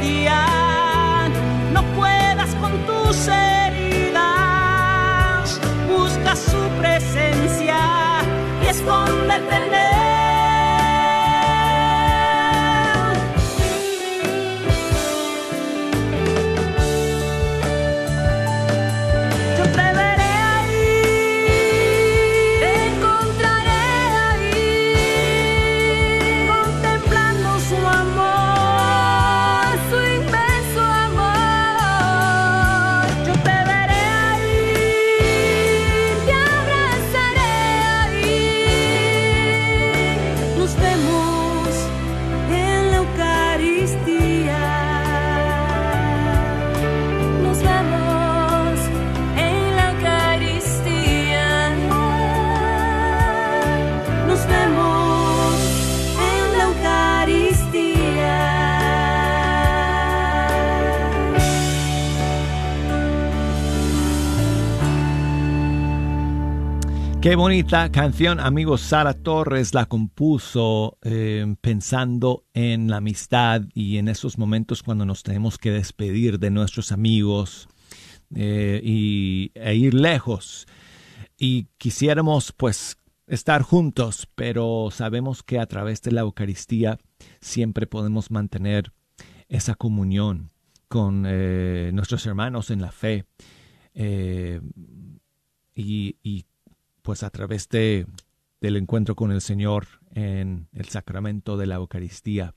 día 0.00 0.47
Qué 67.28 67.36
bonita 67.36 67.92
canción, 67.92 68.40
amigos. 68.40 68.80
Sara 68.80 69.12
Torres 69.12 69.74
la 69.74 69.84
compuso 69.84 70.96
eh, 71.02 71.56
pensando 71.60 72.46
en 72.54 72.88
la 72.88 72.96
amistad 72.96 73.64
y 73.74 73.98
en 73.98 74.08
esos 74.08 74.38
momentos 74.38 74.82
cuando 74.82 75.04
nos 75.04 75.24
tenemos 75.24 75.58
que 75.58 75.70
despedir 75.70 76.38
de 76.38 76.48
nuestros 76.48 76.90
amigos 76.90 77.68
eh, 78.34 78.80
y, 78.82 79.52
e 79.54 79.74
ir 79.74 79.92
lejos. 79.92 80.66
Y 81.36 81.64
quisiéramos 81.76 82.52
pues 82.52 82.96
estar 83.26 83.60
juntos, 83.60 84.26
pero 84.34 84.88
sabemos 84.90 85.42
que 85.42 85.58
a 85.58 85.66
través 85.66 86.00
de 86.00 86.12
la 86.12 86.22
Eucaristía 86.22 86.98
siempre 87.42 87.86
podemos 87.86 88.30
mantener 88.30 88.94
esa 89.50 89.74
comunión 89.74 90.50
con 90.88 91.26
eh, 91.28 91.90
nuestros 91.92 92.24
hermanos 92.24 92.70
en 92.70 92.80
la 92.80 92.90
fe. 92.90 93.26
Y, 95.74 96.16
y 96.22 96.47
pues 97.08 97.22
a 97.22 97.30
través 97.30 97.70
de, 97.70 98.04
del 98.60 98.76
encuentro 98.76 99.16
con 99.16 99.32
el 99.32 99.40
Señor 99.40 99.86
en 100.12 100.68
el 100.74 100.90
sacramento 100.90 101.56
de 101.56 101.64
la 101.64 101.76
Eucaristía. 101.76 102.54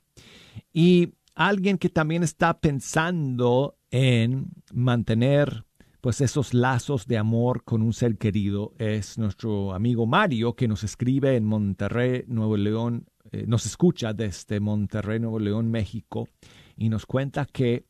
Y 0.74 1.14
alguien 1.36 1.78
que 1.78 1.88
también 1.88 2.22
está 2.22 2.60
pensando 2.60 3.78
en 3.92 4.50
mantener 4.74 5.64
pues 6.02 6.20
esos 6.20 6.54
lazos 6.54 7.08
de 7.08 7.18
amor 7.18 7.64
con 7.64 7.82
un 7.82 7.94
ser 7.94 8.18
querido 8.18 8.74
es 8.78 9.18
nuestro 9.18 9.74
amigo 9.74 10.06
Mario 10.06 10.54
que 10.54 10.68
nos 10.68 10.84
escribe 10.84 11.38
en 11.38 11.46
Monterrey, 11.46 12.26
Nuevo 12.28 12.58
León, 12.58 13.06
eh, 13.32 13.46
nos 13.48 13.66
escucha 13.66 14.12
desde 14.12 14.60
Monterrey, 14.60 15.22
Nuevo 15.22 15.40
León, 15.40 15.72
México 15.72 16.28
y 16.76 16.90
nos 16.90 17.06
cuenta 17.06 17.46
que 17.46 17.86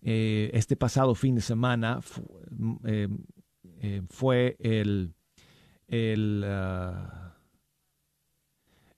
eh, 0.00 0.48
este 0.54 0.76
pasado 0.76 1.16
fin 1.16 1.34
de 1.34 1.40
semana 1.40 1.98
eh, 2.84 3.08
fue 4.08 4.56
el 4.60 5.12
el, 5.88 6.44
ah, 6.46 7.36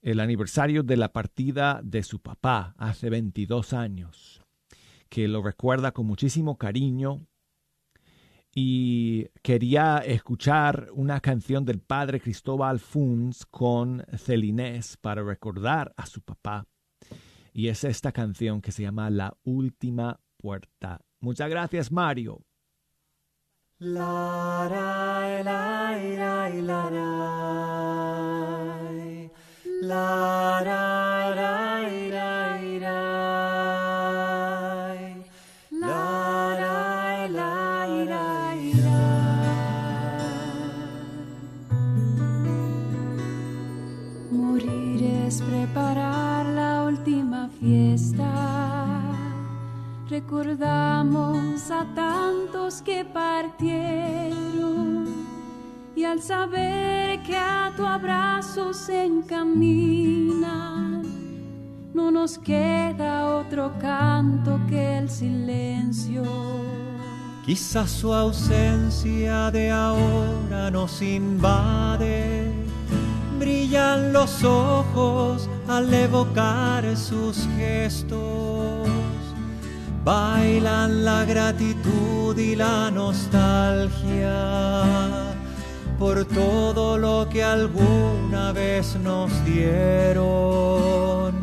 el 0.02 0.20
aniversario 0.20 0.82
de 0.82 0.96
la 0.96 1.12
partida 1.12 1.80
de 1.82 2.02
su 2.02 2.20
papá 2.20 2.74
hace 2.78 3.10
22 3.10 3.72
años, 3.72 4.42
que 5.08 5.28
lo 5.28 5.42
recuerda 5.42 5.92
con 5.92 6.06
muchísimo 6.06 6.56
cariño 6.56 7.26
y 8.58 9.26
quería 9.42 9.98
escuchar 9.98 10.88
una 10.94 11.20
canción 11.20 11.66
del 11.66 11.80
padre 11.80 12.20
Cristóbal 12.20 12.80
Funs 12.80 13.44
con 13.44 14.02
Celinés 14.16 14.96
para 14.96 15.22
recordar 15.22 15.92
a 15.94 16.06
su 16.06 16.22
papá. 16.22 16.66
Y 17.52 17.68
es 17.68 17.84
esta 17.84 18.12
canción 18.12 18.62
que 18.62 18.72
se 18.72 18.82
llama 18.82 19.10
La 19.10 19.36
Última 19.44 20.20
Puerta. 20.38 21.04
Muchas 21.20 21.50
gracias, 21.50 21.92
Mario. 21.92 22.45
La 23.78 24.66
ra 24.70 25.42
la 25.44 25.92
ra 26.16 26.48
la 26.48 26.88
ra. 26.88 27.12
La 29.82 30.62
ra 30.64 31.34
ra 31.34 31.84
ra 32.10 32.56
ra. 32.80 33.02
La 35.70 36.56
ra 36.56 37.28
la 37.28 37.52
ra 38.08 38.24
Morir 44.30 45.02
es 45.26 45.42
preparar 45.42 46.46
la 46.46 46.84
última 46.84 47.50
fiesta. 47.60 48.32
Recordamos 50.08 51.45
a 51.70 51.86
tantos 51.94 52.82
que 52.82 53.04
partieron 53.04 55.06
y 55.96 56.04
al 56.04 56.22
saber 56.22 57.20
que 57.24 57.36
a 57.36 57.72
tu 57.76 57.84
abrazo 57.84 58.72
se 58.72 59.04
encaminan, 59.04 61.02
no 61.92 62.12
nos 62.12 62.38
queda 62.38 63.36
otro 63.36 63.72
canto 63.80 64.60
que 64.68 64.98
el 64.98 65.10
silencio. 65.10 66.22
Quizás 67.44 67.90
su 67.90 68.12
ausencia 68.12 69.50
de 69.50 69.72
ahora 69.72 70.70
nos 70.70 71.02
invade. 71.02 72.52
Brillan 73.40 74.12
los 74.12 74.44
ojos 74.44 75.50
al 75.66 75.92
evocar 75.92 76.96
sus 76.96 77.48
gestos. 77.56 78.95
Bailan 80.06 81.04
la 81.04 81.24
gratitud 81.24 82.38
y 82.38 82.54
la 82.54 82.92
nostalgia 82.92 84.36
por 85.98 86.24
todo 86.26 86.96
lo 86.96 87.28
que 87.28 87.42
alguna 87.42 88.52
vez 88.52 88.94
nos 89.02 89.32
dieron. 89.44 91.34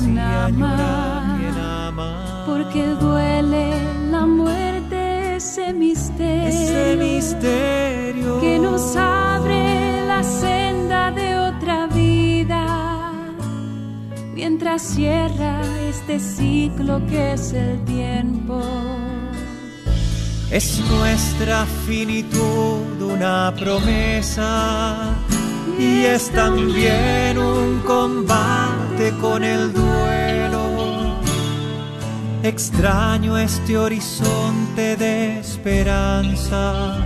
Quien 0.00 0.18
ama, 1.58 2.44
porque 2.46 2.86
duele 3.00 3.70
la 4.10 4.26
muerte, 4.26 5.36
ese 5.36 5.72
misterio, 5.72 6.48
Ese 6.48 6.96
misterio 6.96 8.40
que 8.40 8.58
nos 8.58 8.96
abre 8.96 10.06
la 10.06 10.22
senda 10.22 11.10
de 11.10 11.38
otra 11.38 11.86
vida, 11.88 13.12
mientras 14.34 14.82
cierra 14.82 15.60
este 15.88 16.18
ciclo 16.18 17.00
que 17.06 17.32
es 17.34 17.52
el 17.52 17.84
tiempo. 17.84 18.60
Es 20.50 20.80
nuestra 20.90 21.64
finitud 21.86 23.00
una 23.00 23.54
promesa 23.56 25.14
y 25.78 26.04
es 26.04 26.28
también 26.30 27.38
un 27.38 27.80
combate 27.86 28.69
con 29.20 29.42
el 29.42 29.72
duelo. 29.72 31.20
Extraño 32.42 33.38
este 33.38 33.78
horizonte 33.78 34.96
de 34.96 35.40
esperanza 35.40 36.98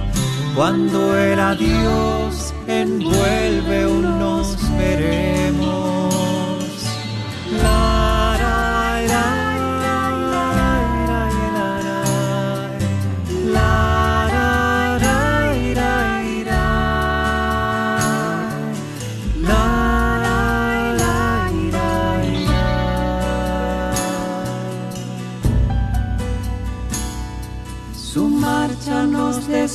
cuando 0.56 1.16
el 1.16 1.38
adiós 1.38 2.52
envuelve 2.66 3.86
un 3.86 4.18
nos 4.18 4.56
veremos. 4.76 5.33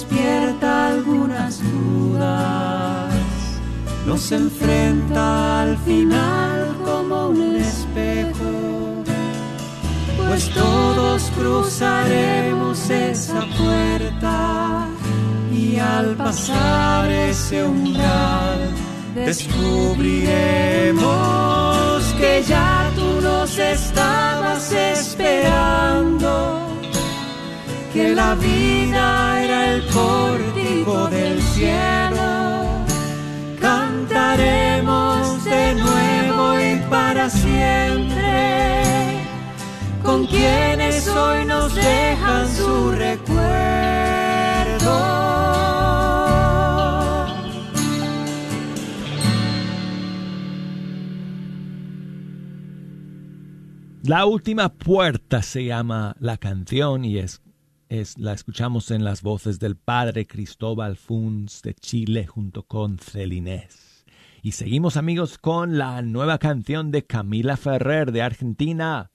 Despierta 0.10 0.88
algunas 0.88 1.62
dudas, 1.62 3.14
Nos 4.06 4.32
enfrenta 4.32 5.62
al 5.62 5.78
final 5.80 6.78
como 6.84 7.30
un 7.30 7.56
espejo, 7.58 9.04
pues 10.18 10.50
todos 10.50 11.32
cruzaremos 11.38 12.90
esa 12.90 13.42
puerta 13.58 14.88
y 15.54 15.78
al 15.78 16.16
pasar 16.16 17.12
ese 17.12 17.64
umbral 17.64 18.72
descubriremos 19.14 22.04
que 22.18 22.44
ya 22.48 22.90
tú 22.96 23.22
nos 23.22 23.60
estabas 23.60 24.72
esperando, 24.72 26.49
que 27.94 28.14
la 28.14 28.36
vida 28.36 29.44
era 29.44 29.74
el 29.74 29.82
pórtico 29.84 31.08
del 31.10 31.42
cielo. 31.42 32.86
Cantaremos 33.60 35.44
de 35.44 35.76
nuevo 35.76 36.60
y 36.60 36.90
para 36.90 37.30
siempre 37.30 38.30
con 40.04 40.26
quienes 40.28 41.08
hoy 41.08 41.46
nos 41.46 41.74
dejan 41.76 42.48
su 42.56 42.92
recuerdo. 42.92 43.50
La 54.04 54.26
última 54.26 54.70
puerta 54.70 55.44
se 55.44 55.66
llama 55.66 56.16
la 56.20 56.38
canción 56.38 57.06
y 57.06 57.20
es, 57.20 57.42
la 58.18 58.34
escuchamos 58.34 58.92
en 58.92 59.04
las 59.04 59.24
voces 59.24 59.60
del 59.60 59.76
padre 59.76 60.28
Cristóbal 60.28 60.96
Funs 60.96 61.64
de 61.64 61.74
Chile 61.74 62.28
junto 62.28 62.64
con 62.64 63.00
Celinés. 63.00 64.06
Y 64.44 64.52
seguimos 64.52 64.96
amigos 64.96 65.40
con 65.40 65.80
la 65.80 66.02
nueva 66.04 66.38
canción 66.38 66.92
de 66.92 67.06
Camila 67.06 67.58
Ferrer 67.58 68.12
de 68.12 68.22
Argentina. 68.22 69.12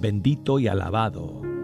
Bendito 0.00 0.60
y 0.60 0.68
alabado. 0.68 1.55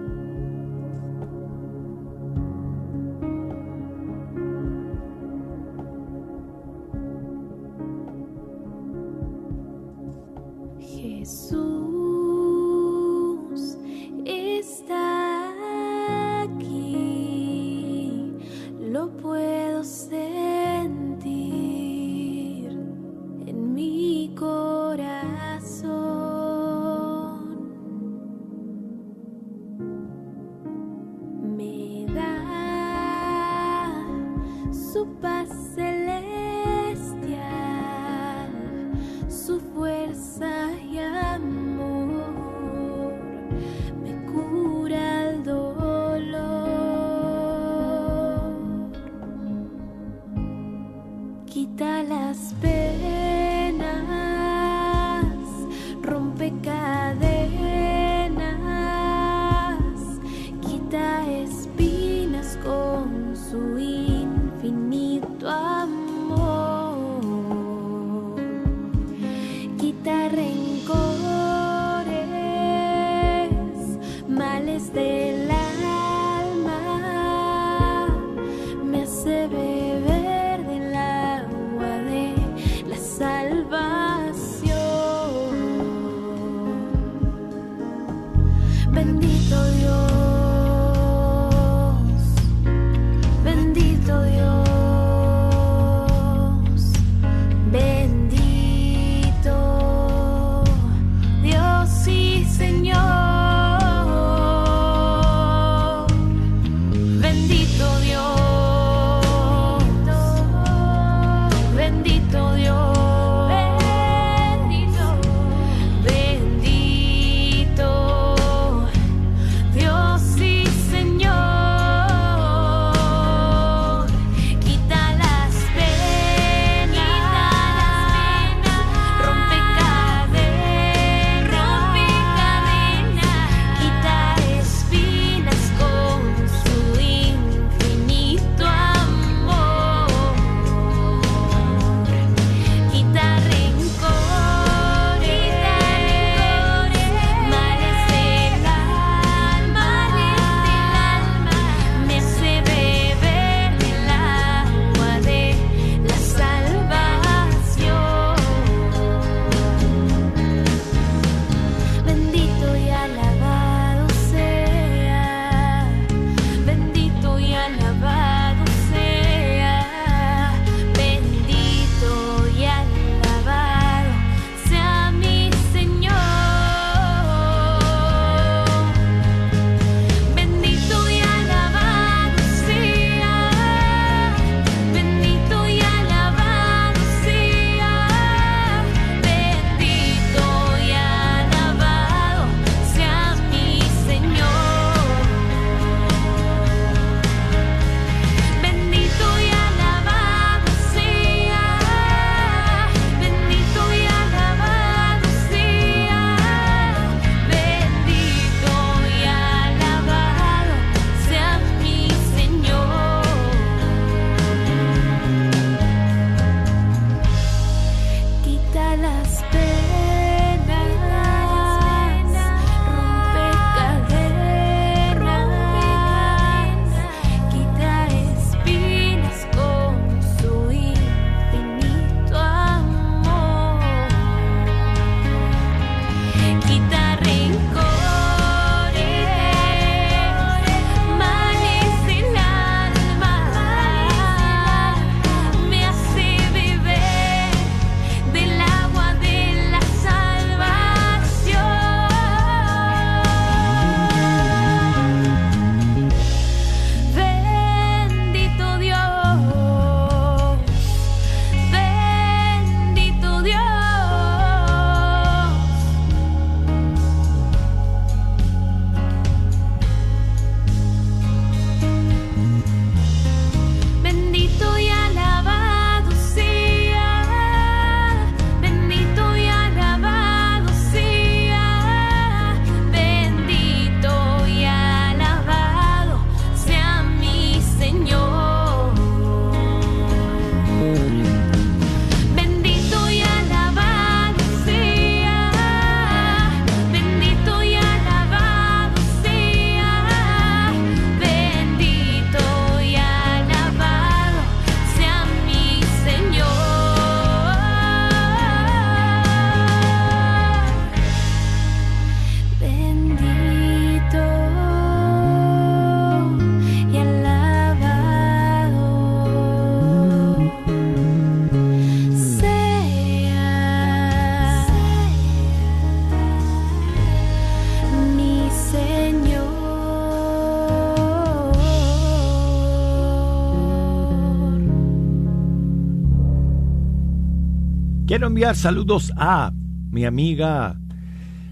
Quiero 338.22 338.30
enviar 338.30 338.54
saludos 338.54 339.12
a 339.16 339.50
mi 339.90 340.04
amiga 340.04 340.78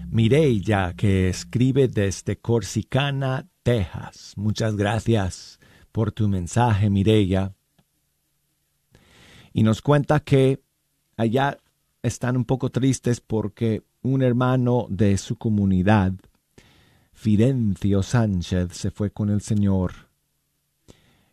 Mireya, 0.09 0.93
que 0.95 1.27
escribe 1.27 1.89
desde 1.89 2.37
Corsicana, 2.37 3.45
Texas. 3.61 4.31
Muchas 4.37 4.77
gracias 4.77 5.59
por 5.91 6.13
tu 6.13 6.29
mensaje, 6.29 6.89
Mireya. 6.89 7.53
Y 9.51 9.63
nos 9.63 9.81
cuenta 9.81 10.21
que 10.21 10.61
allá 11.17 11.57
están 12.03 12.37
un 12.37 12.45
poco 12.45 12.69
tristes 12.69 13.19
porque 13.19 13.83
un 14.01 14.21
hermano 14.21 14.85
de 14.89 15.17
su 15.17 15.35
comunidad, 15.37 16.13
Fidencio 17.11 18.01
Sánchez, 18.01 18.71
se 18.71 18.91
fue 18.91 19.11
con 19.11 19.29
el 19.29 19.41
Señor 19.41 19.91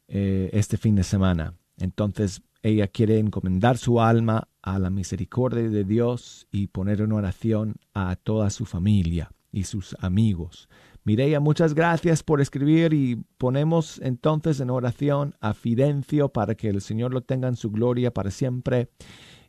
eh, 0.09 0.51
este 0.53 0.77
fin 0.77 0.97
de 0.97 1.05
semana. 1.05 1.55
Entonces 1.77 2.43
ella 2.69 2.89
quiere 2.89 3.19
encomendar 3.19 3.79
su 3.79 4.01
alma 4.01 4.49
a 4.63 4.79
la 4.79 4.91
misericordia 4.91 5.69
de 5.69 5.85
Dios 5.85 6.47
y 6.53 6.69
poner 6.69 7.01
en 7.01 7.13
oración 7.13 7.77
a 7.95 8.17
toda 8.17 8.51
su 8.51 8.65
familia 8.67 9.31
y 9.51 9.65
sus 9.65 9.97
amigos. 10.01 10.69
Mireya, 11.05 11.41
muchas 11.41 11.75
gracias 11.75 12.23
por 12.23 12.41
escribir 12.41 12.93
y 12.93 13.25
ponemos 13.39 13.99
entonces 14.03 14.61
en 14.61 14.69
oración 14.69 15.35
a 15.41 15.55
Fidencio 15.55 16.29
para 16.29 16.55
que 16.55 16.69
el 16.69 16.83
Señor 16.83 17.15
lo 17.15 17.23
tenga 17.23 17.49
en 17.49 17.57
su 17.57 17.71
gloria 17.71 18.13
para 18.13 18.31
siempre. 18.31 18.91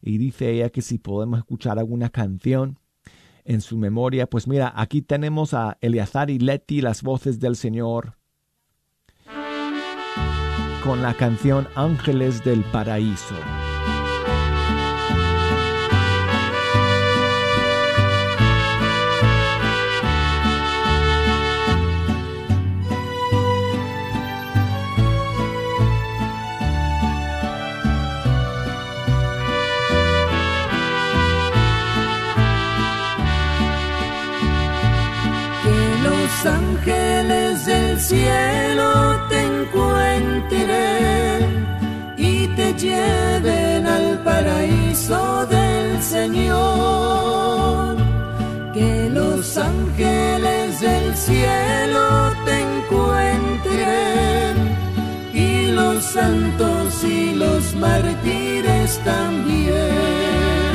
Y 0.02 0.18
dice 0.18 0.52
ella 0.52 0.70
que 0.70 0.82
si 0.82 1.00
podemos 1.00 1.40
escuchar 1.40 1.78
alguna 1.78 2.10
canción 2.10 2.80
en 3.44 3.60
su 3.60 3.78
memoria, 3.78 4.30
pues 4.30 4.48
mira, 4.48 4.72
aquí 4.76 5.02
tenemos 5.02 5.54
a 5.54 5.78
Eleazar 5.82 6.30
y 6.30 6.40
Leti, 6.40 6.80
las 6.80 7.04
voces 7.04 7.40
del 7.42 7.58
Señor, 7.58 8.19
con 10.84 11.02
la 11.02 11.14
canción 11.14 11.68
Ángeles 11.76 12.44
del 12.44 12.64
Paraíso. 12.66 13.36
Señor. 46.20 47.96
Que 48.74 49.10
los 49.10 49.58
ángeles 49.58 50.82
del 50.82 51.16
cielo 51.16 52.34
te 52.46 52.60
encuentren 52.70 54.56
y 55.34 55.72
los 55.72 56.04
santos 56.04 57.04
y 57.04 57.34
los 57.36 57.74
mártires 57.76 59.00
también 59.06 60.72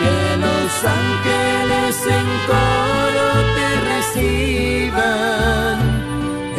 que 0.00 0.18
los 0.46 0.72
ángeles 1.00 1.96
en 2.18 2.28
coro 2.50 3.28
te 3.56 3.68
reciban 3.92 5.76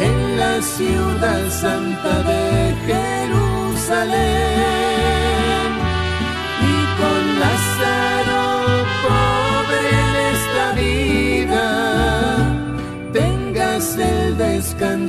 en 0.08 0.16
la 0.40 0.54
ciudad 0.76 1.42
santa 1.62 2.14
de 2.30 2.44
Jerusalén 2.88 4.99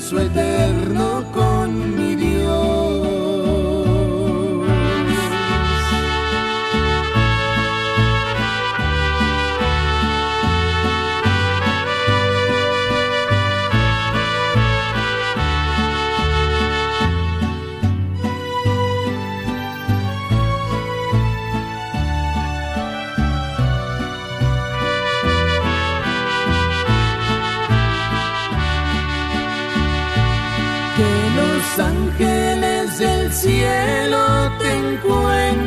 descanso 0.01 0.19
eterno 0.19 1.23
con 1.31 1.50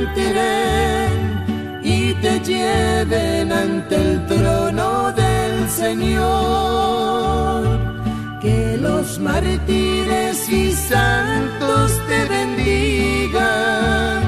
encuentren 0.05 1.81
y 1.83 2.15
te 2.15 2.41
lleven 2.41 3.53
ante 3.53 3.97
el 3.97 4.27
trono 4.27 5.13
del 5.13 5.69
Señor. 5.69 7.65
Que 8.41 8.77
los 8.79 9.19
mártires 9.19 10.49
y 10.51 10.73
santos 10.73 11.93
te 12.09 12.25
bendigan 12.27 14.23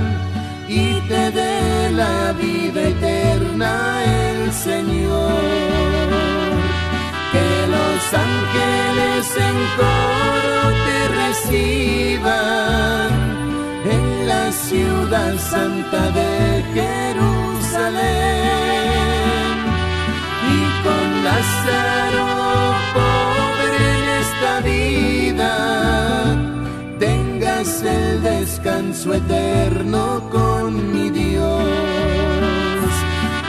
y 0.68 1.01
te 1.09 1.31
dé 1.31 1.91
la 1.91 2.33
vida 2.33 2.83
eterna 2.83 4.03
el 4.05 4.53
Señor 4.53 5.77
que 7.33 7.66
los 7.74 8.14
ángeles 8.14 9.37
en 9.37 9.57
ciudad 14.77 15.35
santa 15.39 16.03
de 16.18 16.33
Jerusalén. 16.74 18.37
Y 20.55 20.57
con 20.85 21.07
Lázaro 21.27 22.29
pobre 22.97 23.79
en 23.97 24.05
esta 24.24 24.53
vida 24.70 25.53
tengas 26.99 27.68
el 27.83 28.11
descanso 28.22 29.07
eterno 29.14 30.03
con 30.31 30.68
mi 30.93 31.07
Dios. 31.11 31.64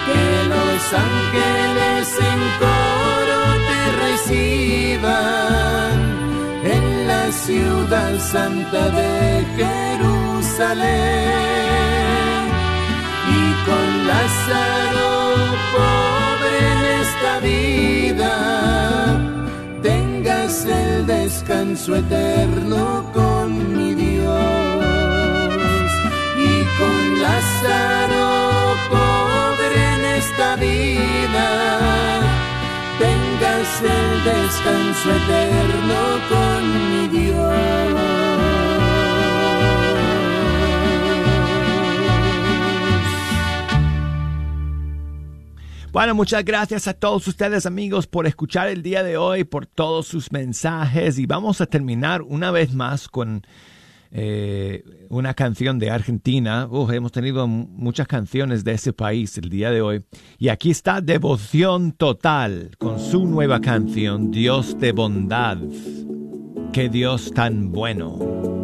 Que 0.07 0.25
los 0.53 0.81
ángeles 1.09 2.07
en 2.31 2.41
coro 2.61 3.41
te 3.69 3.81
reciban 4.05 5.91
ciudad 7.31 8.19
santa 8.19 8.89
de 8.89 9.45
Jerusalén. 9.57 10.87
Y 13.29 13.41
con 13.67 14.07
Lázaro 14.07 15.09
pobre 15.75 16.57
en 16.73 16.81
esta 17.01 17.33
vida 17.39 18.33
tengas 19.81 20.65
el 20.65 21.05
descanso 21.05 21.95
eterno 21.95 23.03
con 23.13 23.77
mi 23.77 23.93
Dios. 23.93 24.35
Y 26.37 26.63
con 26.79 27.21
Lázaro 27.21 28.27
pobre 28.89 29.77
en 29.95 30.05
esta 30.05 30.55
vida 30.55 31.47
tengas 33.57 33.81
el 33.81 34.23
descanso 34.23 35.09
eterno 35.11 36.19
con 36.29 36.91
mi 36.91 37.07
Dios. 37.07 37.97
Bueno, 45.91 46.13
muchas 46.13 46.45
gracias 46.45 46.87
a 46.87 46.93
todos 46.93 47.27
ustedes 47.27 47.65
amigos 47.65 48.05
por 48.05 48.27
escuchar 48.27 48.67
el 48.67 48.83
día 48.83 49.01
de 49.01 49.17
hoy, 49.17 49.43
por 49.43 49.65
todos 49.65 50.07
sus 50.07 50.31
mensajes 50.31 51.17
y 51.17 51.25
vamos 51.25 51.59
a 51.59 51.65
terminar 51.65 52.21
una 52.21 52.51
vez 52.51 52.73
más 52.73 53.07
con 53.07 53.41
eh, 54.11 54.83
una 55.09 55.33
canción 55.33 55.79
de 55.79 55.89
Argentina. 55.89 56.67
Hemos 56.91 57.11
tenido 57.11 57.47
muchas 57.47 58.07
canciones 58.07 58.63
de 58.63 58.73
ese 58.73 58.93
país 58.93 59.37
el 59.37 59.49
día 59.49 59.71
de 59.71 59.81
hoy. 59.81 60.03
Y 60.37 60.49
aquí 60.49 60.71
está 60.71 61.01
Devoción 61.01 61.91
Total 61.91 62.71
con 62.77 62.99
su 62.99 63.25
nueva 63.25 63.61
canción, 63.61 64.31
Dios 64.31 64.79
de 64.79 64.91
Bondad. 64.91 65.57
Qué 66.73 66.89
Dios 66.89 67.31
tan 67.33 67.71
bueno. 67.71 68.57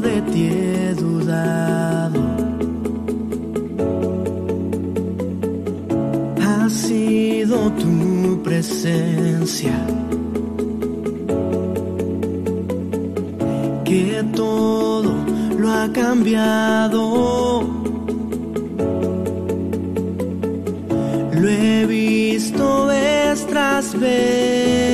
de 0.00 0.20
ti 0.30 0.48
he. 0.48 1.77
sido 6.88 7.70
tu 7.72 8.42
presencia. 8.42 9.76
Que 13.84 14.24
todo 14.34 15.12
lo 15.58 15.66
ha 15.70 15.92
cambiado. 15.92 17.02
Lo 21.40 21.48
he 21.48 21.86
visto 21.86 22.86
vez 22.86 23.46
tras 23.46 23.98
vez. 24.00 24.88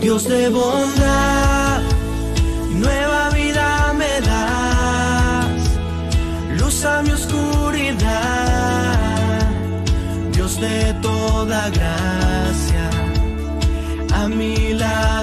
Dios 0.00 0.26
de 0.28 0.48
bondad. 0.48 1.73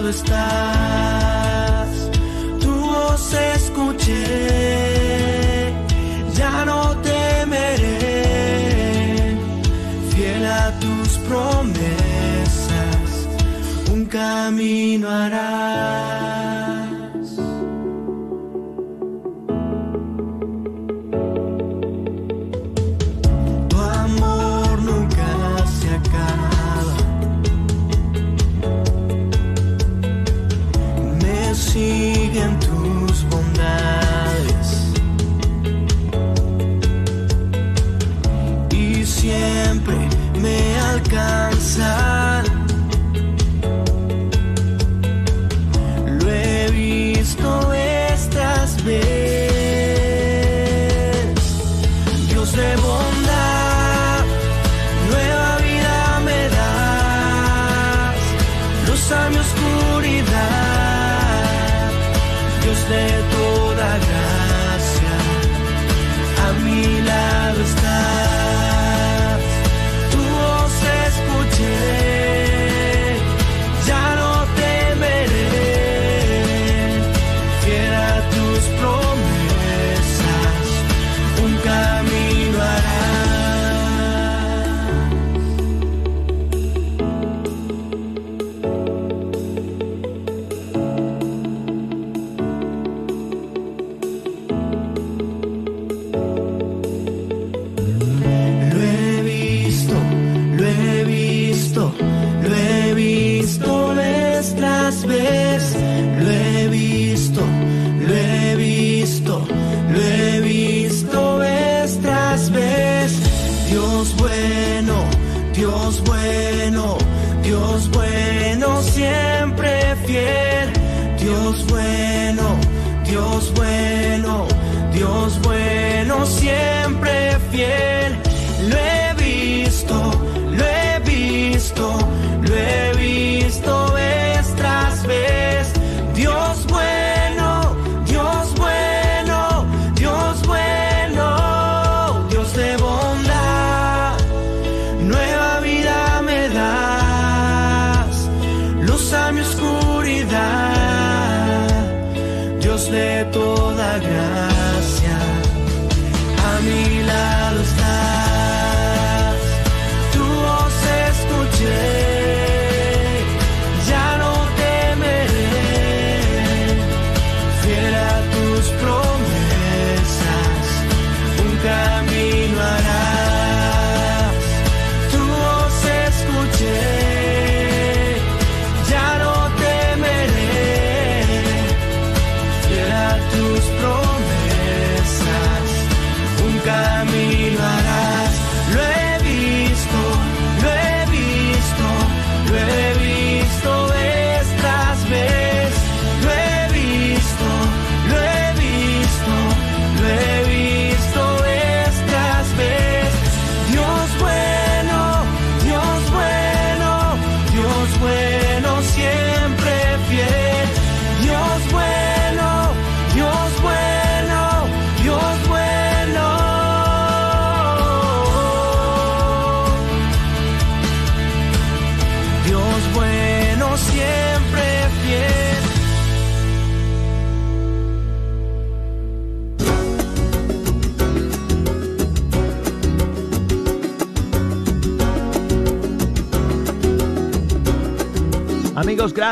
lado 0.02 0.10
estás. 0.10 1.90
Tu 2.60 2.72
voz 2.74 3.34
escuché, 3.56 4.14
ya 6.36 6.66
no 6.66 6.98
temeré. 6.98 8.28
Fiel 10.10 10.46
a 10.46 10.80
tus 10.80 11.10
promesas, 11.30 13.10
un 13.94 14.06
camino 14.06 15.10
harás. 15.10 16.11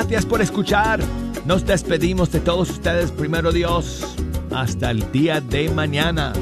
gracias 0.09 0.25
por 0.25 0.41
escuchar. 0.41 0.99
Nos 1.45 1.63
despedimos 1.67 2.31
de 2.31 2.39
todos 2.39 2.71
ustedes, 2.71 3.11
primero 3.11 3.51
Dios. 3.51 4.15
Hasta 4.49 4.89
el 4.89 5.11
día 5.11 5.39
de 5.39 5.69
mañana. 5.69 6.33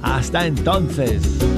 Hasta 0.00 0.46
entonces. 0.46 1.57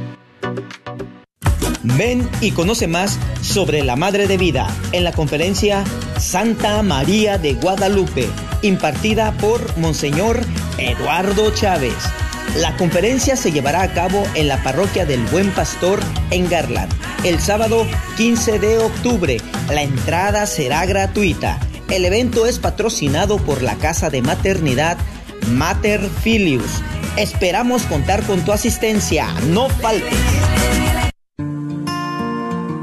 Ven 1.83 2.29
y 2.41 2.51
conoce 2.51 2.87
más 2.87 3.17
sobre 3.41 3.83
la 3.83 3.95
Madre 3.95 4.27
de 4.27 4.37
Vida 4.37 4.67
en 4.91 5.03
la 5.03 5.11
conferencia 5.11 5.83
Santa 6.19 6.81
María 6.83 7.37
de 7.37 7.53
Guadalupe, 7.53 8.27
impartida 8.61 9.31
por 9.37 9.77
Monseñor 9.77 10.41
Eduardo 10.77 11.51
Chávez. 11.53 11.95
La 12.57 12.75
conferencia 12.77 13.35
se 13.35 13.51
llevará 13.51 13.81
a 13.81 13.93
cabo 13.93 14.23
en 14.35 14.47
la 14.47 14.61
parroquia 14.61 15.05
del 15.05 15.23
Buen 15.27 15.49
Pastor 15.51 15.99
en 16.31 16.49
Garland 16.49 16.91
el 17.23 17.39
sábado 17.39 17.85
15 18.17 18.59
de 18.59 18.79
octubre. 18.79 19.37
La 19.69 19.83
entrada 19.83 20.45
será 20.45 20.85
gratuita. 20.85 21.59
El 21.89 22.05
evento 22.05 22.45
es 22.45 22.59
patrocinado 22.59 23.37
por 23.37 23.61
la 23.61 23.75
Casa 23.75 24.09
de 24.09 24.21
Maternidad 24.21 24.97
Mater 25.51 26.01
Filius. 26.23 26.81
Esperamos 27.17 27.83
contar 27.83 28.23
con 28.23 28.43
tu 28.43 28.51
asistencia. 28.51 29.27
No 29.49 29.69
faltes. 29.69 30.17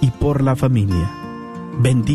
y 0.00 0.10
por 0.10 0.42
la 0.42 0.56
familia. 0.56 1.10
Bendice 1.78 2.08